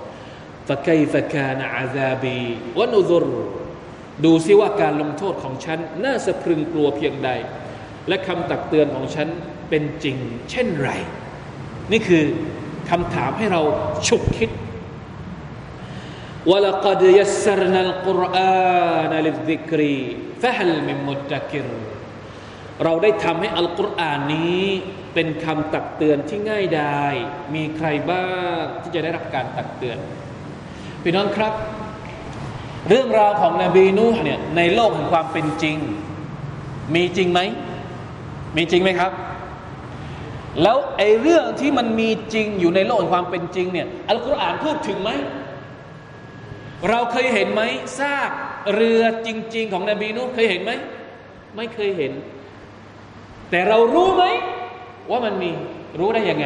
[0.67, 0.89] ฟะไก
[4.24, 7.30] ดูซิว่าการลงโทษของฉันน่าสะพรึงกลัวเพียงใด
[8.08, 9.28] และคำตักเตือนของฉัน
[9.70, 10.16] เป็นจริง
[10.50, 10.90] เช่นไร
[11.92, 12.24] นี่คือ
[12.90, 13.62] คำถามให้เรา
[14.08, 14.50] ฉุกคิด
[16.50, 19.80] ولقد يسرنا القرآن للذكر
[20.42, 21.66] فهل من مدكر
[22.84, 24.62] เราได้ทำให้อัลกุรอานนี้
[25.14, 27.14] เป็นคำตักเตือนที่ง่ายดาย
[27.54, 28.28] มีใครบ้า
[28.60, 29.98] งที่จะได้รับการตักเตือน
[31.02, 31.52] พี่น้องครับ
[32.89, 35.77] เรื่องราวของนบีนูห์เนี่ยในโลกแห่งความเป็นจริง
[36.95, 37.39] มีจริงไหม
[38.55, 39.11] มีจริงไหมครับ
[40.63, 45.09] แล้วไอ้เรื่องที่มันมีจริงอยู่ในโลกแห่งความเป็นจริงเนี่ยอัลกุรอานพูดถึงไหม
[46.89, 47.61] เราเคยเห็นไหม
[47.99, 48.31] ซาก
[48.75, 50.71] เรือจริง ๆ ของนบีนูห์เคยเห็นไหม
[51.55, 52.11] ไม่เคยเห็น
[53.49, 54.23] แต่เรารู้ไหม
[55.09, 55.51] ว่ามันมี
[55.99, 56.45] รู้ได้ยังไง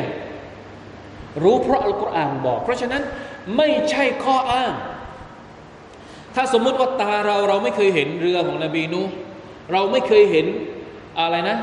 [1.44, 3.02] รู้เพราะอัลกุรอานบอก เพราะฉะนั้น
[3.58, 4.74] ไม่ใช่ข้ออ้าง
[6.36, 9.02] ถ้าสมมุติว่าตาเราเราไม่เคยเห็นเรือของนบีนู
[9.72, 10.46] เราไม่เคยเห็น
[11.20, 11.58] อะไรนะ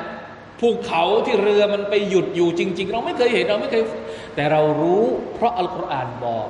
[0.60, 3.82] ภูเขาที่เรือมันไปหยุดอยู่จริง ๆ เราไม่เคยเห็นเราไม่เคย
[4.34, 5.04] แต่เรารู้
[5.34, 6.48] เพราะอัลกุรอานบอก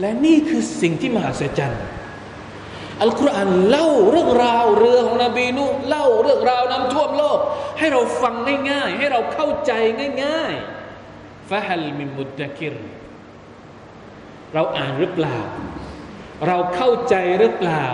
[0.00, 1.84] และนี่คือสิ่งที่มหัศจรรย์
[3.02, 7.38] อัลกุรอานเล่าเรื่องราวเรือของนบีนูเล่าเรื่องราวน้ำท่วมโลก
[7.78, 8.34] ให้เราฟัง
[8.70, 9.72] ง่ายๆ ให้เราเข้าใจ
[10.24, 12.74] ง่ายๆฟะฮัลมิมุดดะกิร
[14.54, 15.38] เราอ่านหรือเปล่า
[16.46, 17.86] เราเข้าใจหรือเปล่า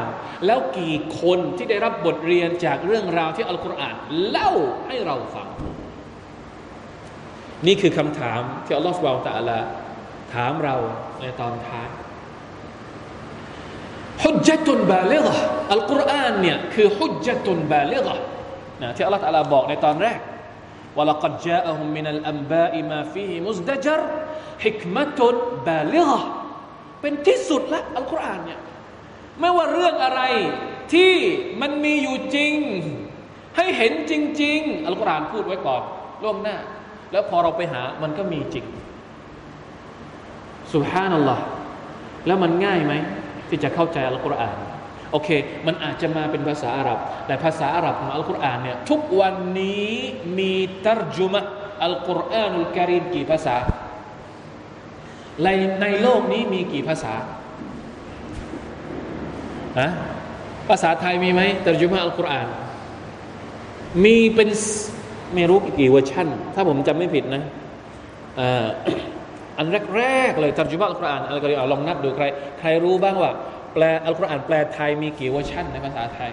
[0.47, 3.95] แล้วกี่คนที่ได้รับบทเรียนจากเรื่องราวที่อัลกุรอาน
[4.29, 4.51] เล่า
[4.87, 5.49] ให้เราฟัง
[7.67, 9.59] นี่คือคำถามที่อัลลอฮฺวาตะละ
[10.35, 10.77] ถามเรา
[11.21, 11.89] ในตอนท้าย
[14.23, 15.35] ฮุจจตุนบาลิละ
[15.73, 18.17] อัลกุรอานเนี่ยคือฮุจจตุนบาลิละ
[18.83, 20.19] นะที่อัลลอฮฺตะลาบอกในตอนแรก
[20.97, 24.01] ว่าละกัดจาอฮุมมินัลอัมบาอิมาฟีมุสดะจร
[24.65, 25.35] ฮิกมะตุน
[25.69, 26.21] บาลิละ
[27.03, 28.61] เป็นที่สุดละอัลกุรอานเนี่ย
[29.41, 30.23] ไม่ว่าเรื่องอะไร
[30.93, 31.13] ที่
[31.61, 32.55] มันมีอยู่จริง
[33.57, 35.83] ให้เห็นจริง ๆ อัลกุรอานพูดไว้ก่อน
[36.23, 36.57] ล่วงหน้า
[37.13, 38.65] แล้วพอเราไปหามันก็มีจริง
[40.75, 41.45] สุฮานัลลอฮ์
[42.27, 42.93] แล้วมันง่ายไหม
[43.49, 44.57] ที่จะเข้าใจอัลกุรอาน
[45.13, 45.29] โอเค
[45.67, 49.93] มันอาจจะมาเป็นภาษาอาหรับ แต่ภาษาอาหรับของอัลกุรอานเนี่ยทุกวันนี้
[50.39, 50.55] มี
[50.87, 51.41] ตรจุมะ
[51.85, 53.57] อัลกุรอานุลกิริมกี่ภาษา
[55.45, 55.49] ใน
[55.83, 57.15] ในโลกนี้มีกี่ภาษา
[59.79, 59.89] อะ
[60.69, 62.49] ภาษาไทยมีไหมตรจุมาอัลกุรอาน
[64.05, 64.49] มีเป็น
[65.35, 67.43] ไม่รู้กี่เวอร์ชันถ้าผมจำไม่ผิดนะ
[69.59, 69.67] อัน
[69.97, 72.25] แรกๆเลยตรจุมาอัลกุรอานอะไรก็ลองนับดูใคร
[72.59, 73.33] ใครรู้บ้างว่า
[73.75, 76.31] แปลอัลกุรอานแปลไทยมีกี่เวอร์ชันในภาษาไทย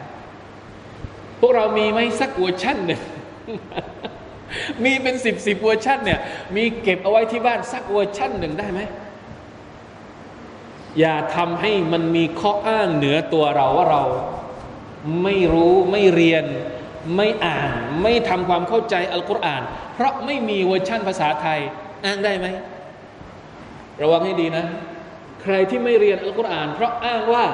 [1.40, 3.02] พวกเรามีไหมสักเวอร์ชันหนึ่ง
[4.84, 6.20] มีเป็นสิบสิบเวอร์ชันเนี่ย
[6.56, 8.82] มีเก็บเอาไว้ที่บ้านสักเวอร์ชันหนึ่งได้ไหม
[11.00, 14.04] อย่าทำให้มันมีข้ออ้างเหนือตัวเราว่าเรา
[15.24, 16.46] ไม่รู้ไม่เรียน
[17.16, 17.72] ไม่อ่าน
[18.04, 19.62] ไม่ทำความเข้าใจอัลกุรอาน
[19.94, 21.60] เพราะไม่มีเวอร์ชั่นภาษาไทย
[22.06, 22.48] อ้างได้ไหม
[24.02, 24.66] ระวังให้ดีนะ
[25.42, 27.46] ใครที่ไม่เรียนอัลกุรอาน เพราะอ้างว่า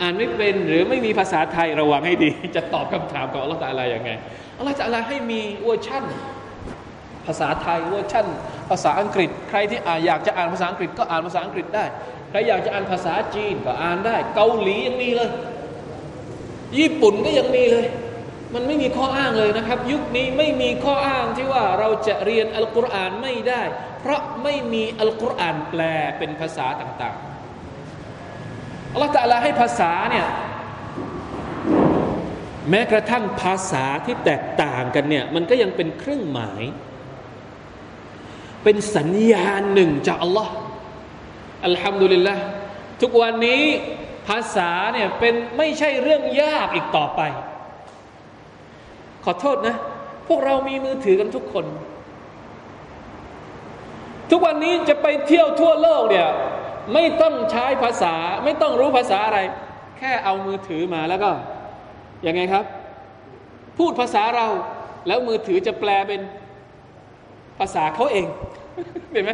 [0.00, 4.10] อ่านไม่เป็นหรือไม่มีภาษาไทยระวังให้ดี จะตอบคำถามของอัลลอฮฺอะไรยังไง
[4.58, 6.04] อัลลอฮฺจะอะไรให้มีเวอร์ชั่น
[7.26, 8.26] ภาษาไทยเวอร์ชั่น
[8.70, 11.84] ภาษาอังกฤษ ใครที่อ่านอยากจะอ่านภาษาอังกฤษก็อ่านภาษาอังกฤษได้
[12.30, 15.30] ใครอยากจะอ่านภาษาจีนก็อ่านได้ เกาหลียังมีเลย
[16.78, 17.86] ญี่ปุ่นก็ยังมีเลย
[18.54, 23.62] มันไม่มีข้ออ้างเลยนะครับ ยุคนี้ไม่มีข้ออ้างที่ว่าเราจะเรียนอัลกุรอานไม่ได้
[24.00, 25.80] เพราะไม่มีอัลกุรอานแปล
[26.18, 27.31] เป็นภาษาต่างๆ
[28.92, 30.26] อัลลอฮฺตะลาให้ภาษาเนี่ย
[32.70, 36.62] แม้กระทั่งภาษาที่แตกต่างกันเนี่ยมันก็ยังเป็นเครื่องหมาย
[38.64, 40.52] เป็นสัญญาณหนึ่งจากอัลลอฮ์
[41.66, 42.34] อัลฮัมดุลิลละ
[43.00, 43.62] ทุกวันนี้
[44.28, 47.20] ภาษาเนี่ยเป็นไม่ใช่เรื่องยากอีกต่อไป
[49.24, 49.76] ขอโทษนะ
[50.28, 51.66] พวกเรามีมือถือกันทุกคน
[54.30, 56.28] ทุกวันนี้จะไปเที่ยวทั่วโลกเนี่ย
[56.94, 58.14] ไม่ต้องใช้ภาษา
[58.44, 59.38] ไม่ต้องรู้ภาษาอะไร
[59.98, 61.30] แค่เอามือถือมาแล้วก็
[62.26, 62.64] ยังไงครับ
[63.78, 64.46] พูดภาษาเรา
[65.06, 66.20] แล้วมือถือจะแปลเป็น
[67.58, 68.26] ภาษาเขาเอง
[69.12, 69.30] เห็นไหม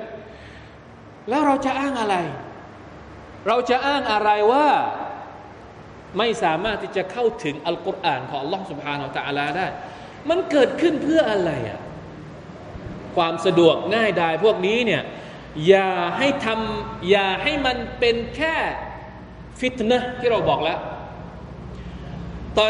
[1.28, 2.16] แล้วเราจะอ้างอะไร
[3.46, 4.66] เราจะอ้างอะไรว่า
[6.18, 9.66] ไม่สามารถที่จะเข้าถึงอัลกุรอานของอัลลอฮ์สุบฮานาอัลตะอาลาได้
[10.28, 11.80] มันเกิดขึ้นเพื่ออะไรอะ
[13.16, 15.02] ความสะดวกง่ายดายพวกนี้เนี่ย
[15.66, 15.88] อย่า
[16.18, 18.54] ให้ทำอย่าให้มันเป็นแค่
[19.60, 20.78] ฟิตนะที่เราบอกแล้ว
[22.58, 22.68] ต่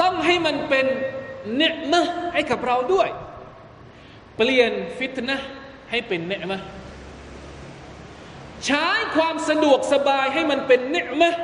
[0.00, 0.86] ต้องให้มันเป็น
[1.56, 3.08] เนืมะให้กับเราด้วย
[4.36, 5.36] เปลี่ยนฟิตนะ
[5.90, 6.60] ให้เป็นเนืมะ
[8.66, 11.34] ใช้ความสะดวกสบายให้มันเป็นเนืมะ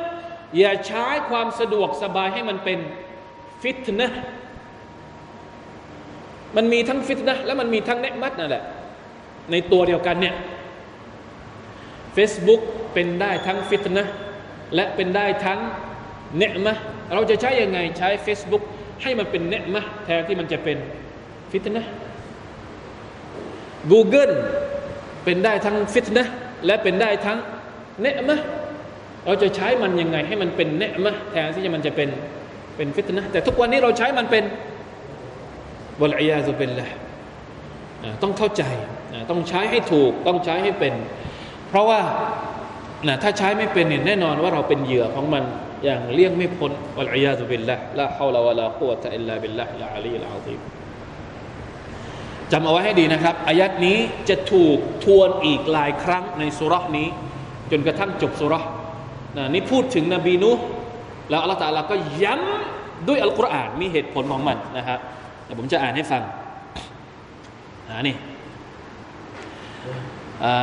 [0.59, 2.79] อย่าใช้ความสะดวกสบายให้มันเป็น
[3.63, 4.11] ฟิตนะ
[6.57, 8.65] มันมีทั้งฟิตนะและมันมีทั้งเนืมัดนั่นแหละ
[9.51, 10.35] ในตัวเดียวกันเนี่ย
[12.17, 12.61] Facebook
[12.93, 14.05] เป็นได้ทั้งฟิตนะ
[14.75, 15.59] และเป็นได้ทั้ง
[16.37, 16.75] เนืมะ
[17.15, 18.63] เราจะใช้ยังไงใช้ Facebook
[19.03, 20.77] ให้มันเป็นเนืมะแทนที่มันจะเป็น
[21.51, 21.85] ฟิตนะ
[23.91, 24.33] Google
[25.25, 26.27] เป็นได้ทั้งฟิตนะ
[26.67, 27.39] และเป็นได้ทั้ง
[28.01, 28.39] เนืมะ
[29.27, 32.09] เราจะใช้มันยังไงให้มันเป็นเนืมะแทนที่จะมันจะเป็น
[32.77, 34.45] เป็นฟิตนะแต่ทุกวันนี้เราใช้มันเป็น
[36.01, 36.89] บลอยาซุเป็นละ
[38.23, 38.63] ต้องเข้าใจ
[39.31, 40.95] ต้องใช้ให้ถูกต้องใช้ให้เป็น
[41.69, 42.01] เพราะว่า
[43.23, 45.45] ถ้าใช้ไม่เป็นเนี่ยแน่นอนว่าเราเป็นเหยื่อของมัน
[45.85, 50.61] อย่างเลี่ยงไม่พ้นวัลอยาตุบิลละละฮาวลาวะลากุวะตะอิลลาบิลละละอัลีลอาซีม
[52.53, 53.99] จำเอาไว้ให้ดีนะครับ อายัดนี้
[54.29, 57.09] จะถูกทวนอีกหลายครั้งในสุรานี้
[57.71, 58.61] จนกระทั่งจบสุรา
[59.37, 60.51] นะนี่พูดถึงนบีนู
[61.31, 64.99] แล้วอัลลอฮฺตาลาก็ย้ำด้วยอัลกุรอานมีเหตุผลของมันนะครับ
[65.45, 66.23] เดี๋ยวผมจะอ่านให้ฟัง
[67.89, 68.17] อ่านี่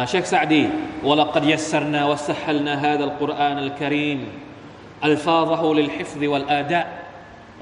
[0.09, 0.65] เชคซาดี
[1.09, 4.21] ولقد يسرنا وسهلنا هذا القرآن الكريم
[5.05, 6.87] ألفاظه للحفظ والآداء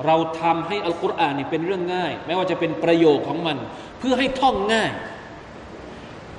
[0.07, 3.57] เราทำให้อัลกุรอานนี่เป็นเรื่องง่าย ไม่ว่าจะเป็นประโยคของมัน
[3.98, 4.90] เพื่อให้ท่องง่าย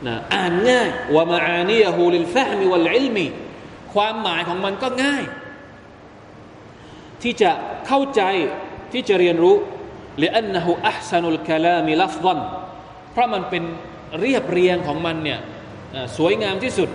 [0.07, 3.25] นะอ่านง่ายว่ามาอานียฮูลิลฟะมิวัลอิลมี
[3.93, 5.23] ความหมายของมันก็ง่าย
[7.23, 7.51] ที่จะ
[7.87, 8.21] เข้าใจ
[8.93, 9.55] ที่จะเรียนรู้
[10.23, 12.39] ลอันนหูอัพสันุลคลามิลัฟดัน
[13.11, 13.63] เพราะมันเป็น
[14.19, 15.39] เรียบเรียงของมันเนี่ย
[16.18, 16.88] สวยงามที่สุด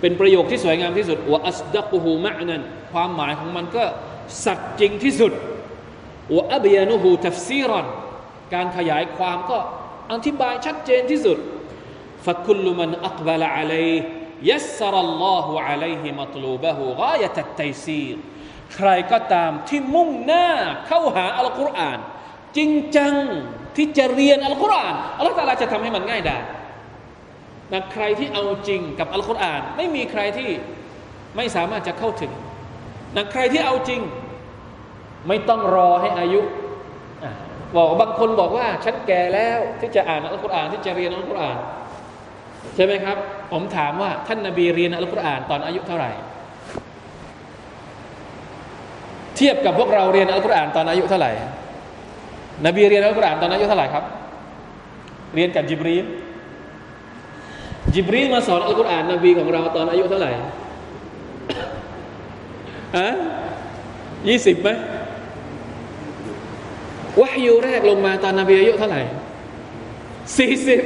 [0.00, 2.62] เป็นประโยคที่สวยงามที่สุดว่าอัสดักุฮูมะนัน
[2.92, 3.84] ความหมายของมันก็
[4.44, 5.32] สัตย์จริงที่สุด
[6.34, 7.86] ว่าอับยานุฮูทัฟซีรอน
[8.54, 9.58] การขยายความก็
[10.12, 11.38] อธิบายชัดเจนที่สุด
[12.26, 13.88] ฟักุลุมันอักบะลอะลัย
[14.50, 18.16] ยัสรัลลอฮุอะลัยฮิมัตลูบะฮูกายะตัตไตซีร
[18.74, 20.48] ใครก็ตามที่มุ่งหน้า
[20.86, 21.98] เข้าหาอัลกุรอาน
[22.56, 23.14] จริงจัง
[23.76, 26.38] ที่จะเรียนอัลกุรอานอัลลอฮฺตาลาจะทำให้มันง่ายได้
[27.72, 30.50] นะใครที่เอาจริงกับอัลกุรอาน ไม่มีใครที่
[31.36, 32.32] ไม่สามารถจะเข้าถึง
[33.16, 34.00] นะใครที่เอาจริง
[35.28, 36.40] ไม่ต้องรอให้อายุ
[37.76, 41.58] บอกบางคนบอกว่าฉันแก่แล้วที่จะอ่านอัลกุรอานที่จะเรียนอัลกุรอาน
[42.74, 43.16] ใช่ไหมครับ
[43.52, 46.10] ผมถามว่าท่านนาบีเรียนอัลกุรอานตอนอายุเท่าไหร่
[49.36, 51.32] เทียบกับพวกเราเรียนอัลกุรอานตอนอายุเท่าไหร่
[52.66, 54.04] นบีเรียนอัลกุรอานตอนอายุเท่าไหร่ครับ
[55.34, 56.04] เรียนกับจิบรีล
[57.94, 60.30] จิบรีมาสอนอัลกุรอานนบีของเราตอนอายุเท่าไหร่
[62.96, 63.08] อะ
[64.28, 64.68] ยี่สิบไหม
[67.20, 69.02] วะฮยูแรกลงมาตอนนบีอายุเท่าไหร่
[70.38, 70.80] สี่สิบ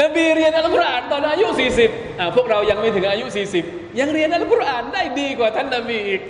[0.00, 3.64] นบีเรียนอัลกุรอานตอนอายุสี่สิบอ่าพวกเรายังไม่ถึงอายุสี่สิบ
[4.00, 6.22] ยังเรียนอัลกุรอานได้ดีกว่าท่านนบีอีก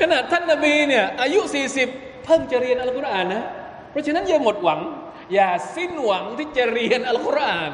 [0.00, 1.40] ขนาดท่านนบีเนี่ยอายุ
[1.82, 3.42] 40เพิ่งจะเรียนอัลกุรอานนะ
[3.90, 4.80] เพราะฉะนั้นอย่าหมดหวัง
[5.34, 7.72] อย่าสิ้นหวังที่จะเรียนอัลกุรอาน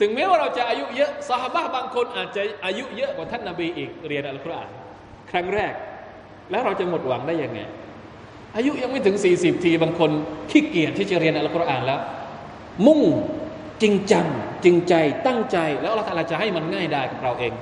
[0.00, 4.70] ถึงแม้ว่าเราจะอายุเยอะสหบาบางคนอาจจะอายุเยอะกว่าท่านนบีอีกเรียนอัลกุรอาน
[5.30, 5.74] ครั้งแรก
[6.50, 7.60] แล้วเราจะหมดหวังได้ยังไง
[8.56, 10.10] อายุยังไม่ถึง 40 ทีบางคน
[10.50, 12.00] ขี้เกียจที่จะเรียนอัลกุรอานแล้ว
[12.86, 13.00] มุ่ง
[13.82, 14.26] จริงจัง
[14.64, 14.94] จริงใจ
[15.26, 17.52] ตั้งใจ แล้วเราจะให้มันง่ายได้กับเราเอง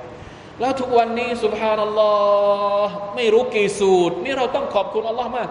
[0.61, 2.13] แล้วทุกวันนี้สุบฮานัลลอ
[2.85, 5.49] ฮ์ไม่รู้กี่สูตร นี่เราต้องขอบคุณอัลลอฮ์มาก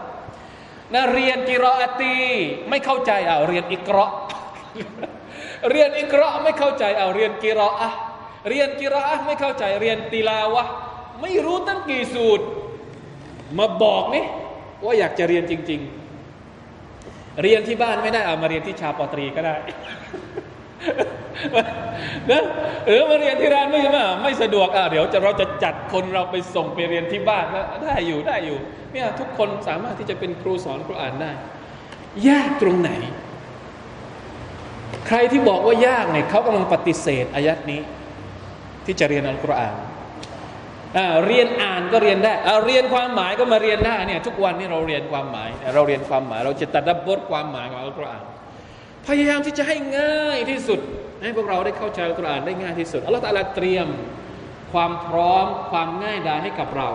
[0.94, 2.14] นะเรียนกิรออตี
[2.68, 4.06] ไม่เข้าใจเอาเรียนอิกรอ
[5.70, 7.90] เรียนอิกรอไม่เข้าใจเอาเรียนกิรออะ
[8.48, 10.64] เรียนกิรออะไม่เข้าใจเรียนติลาวะ
[11.20, 12.44] ไม่รู้ตั้งกี่สูตร
[13.58, 14.24] มาบอกนี่
[14.84, 15.80] ว่าอยากจะเรียนจริง
[16.60, 19.56] ๆ เรียนที่บ้านไม่ได้เอามาเรียนที่ชาปตรีก็ได้
[22.30, 22.44] นะ
[22.86, 28.58] หรือมาเรียนที่ร้านไม่มาไม่สะดวกอะเดี๋ยวจะเราจะจัดคนเราไปส่งไปเรียนที่บ้านแล้วได้อยู่ได้อยู่
[28.92, 31.32] เนี่ยทุกคนสามารถที่จะเป็นครูสอนครูอ่านได้
[32.28, 32.90] ยากตรงไหน
[35.06, 37.80] ใครที่บอกว่ายากเนี่ยเขากำลังปฏิเสธอายัดนี้
[38.84, 39.74] ที่จะเรียนอัลกุรอาน
[41.26, 42.32] เรียนอ่านก็เรียนได้
[42.66, 48.22] เรียนความหมายก็มาเรียนได้เนี่ยทุกวันนี้เราเรียนความหมาย เราเรียนความหมาย เราจะตัดดับบทความหมายของอัลกุรอาน
[49.08, 50.80] พยายามที่จะให้ง่ายที่สุด
[51.22, 53.88] ให้พวกเราได้เข้าใจอัลกุรอานได้ง่ายที่สุดอัลลอฮฺตะลาเตรียม
[54.72, 56.88] ความพร้อมความง่ายดายให้กับเรา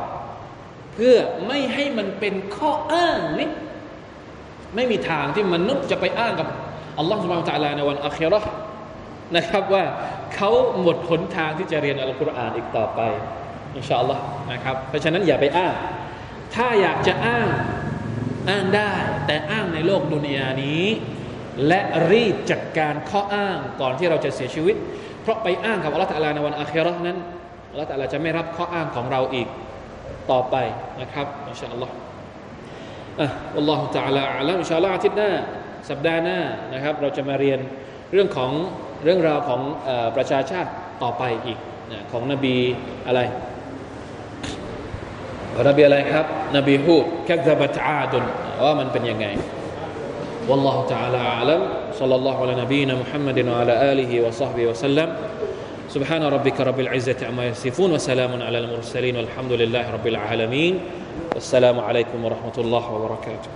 [0.93, 1.15] เพื่อ
[1.47, 3.49] ไม่ให้มันเป็นข้ออ้างนี่
[4.75, 6.47] ไม่มีทางที่มนุษย์จะไปอ้างกับ
[6.99, 8.41] อัลลอฮฺสุบานตะลาในวันอัครา
[9.35, 9.83] นะครับว่า
[10.35, 10.51] เขา
[10.81, 12.99] หมดหนทางที่จะเรียนอัลกุรอานอีกต่อไป
[13.75, 15.73] อินชาอัลลอฮ์นะครับเพราะฉะนั้นอย่าไปอ้าง
[16.55, 17.47] ถ้าอยากจะอ้าง
[18.49, 18.91] อ้างได้
[19.25, 20.85] แต่อ้างในโลกดุนยานี้
[21.67, 21.79] และ
[22.11, 24.75] รีบจัดการข้ออ้างก่อนที่เราจะเสียชีวิต
[25.21, 27.17] เพราะไปอ้างกับอัลลอฮฺตะลาในวันอาครานั้น
[27.71, 29.47] อัลลอฮฺตะลาจะไม่รับข้ออ้างของเราอีก
[30.31, 30.55] ต่อไป
[31.01, 31.93] นะครับอินชาอัลลอฮ์
[33.19, 35.31] อะอัลลอฮฺตะลาอัลลอฮฺอินชาอัลลอฮ์อาทิตย์หน้า
[35.89, 36.39] สัปดาห์หน้า
[36.73, 37.59] นะครับ เราจะมาเรียน
[38.11, 38.51] เรื่องของ
[39.03, 39.61] เรื่องราวของ
[40.15, 40.69] ประชาชาติ
[41.03, 41.57] ต่อไปอีก
[42.11, 42.55] ของนบี
[43.07, 43.19] อะไร
[45.69, 46.25] นบีอะไรครับ
[46.57, 48.23] นบีฮูดคัซบัตอาดุน
[48.65, 49.27] ว่ามันเป็นยังไง
[50.51, 51.61] والله تعالى أعلم.
[51.99, 55.15] صلى الله على نبينا محمد وعلى آله وصحبه وسلم.
[55.89, 60.79] سبحان ربك رب العزة عما يصفون وسلام على المرسلين والحمد لله رب العالمين.
[61.33, 63.51] والسلام عليكم ورحمة الله وبركاته.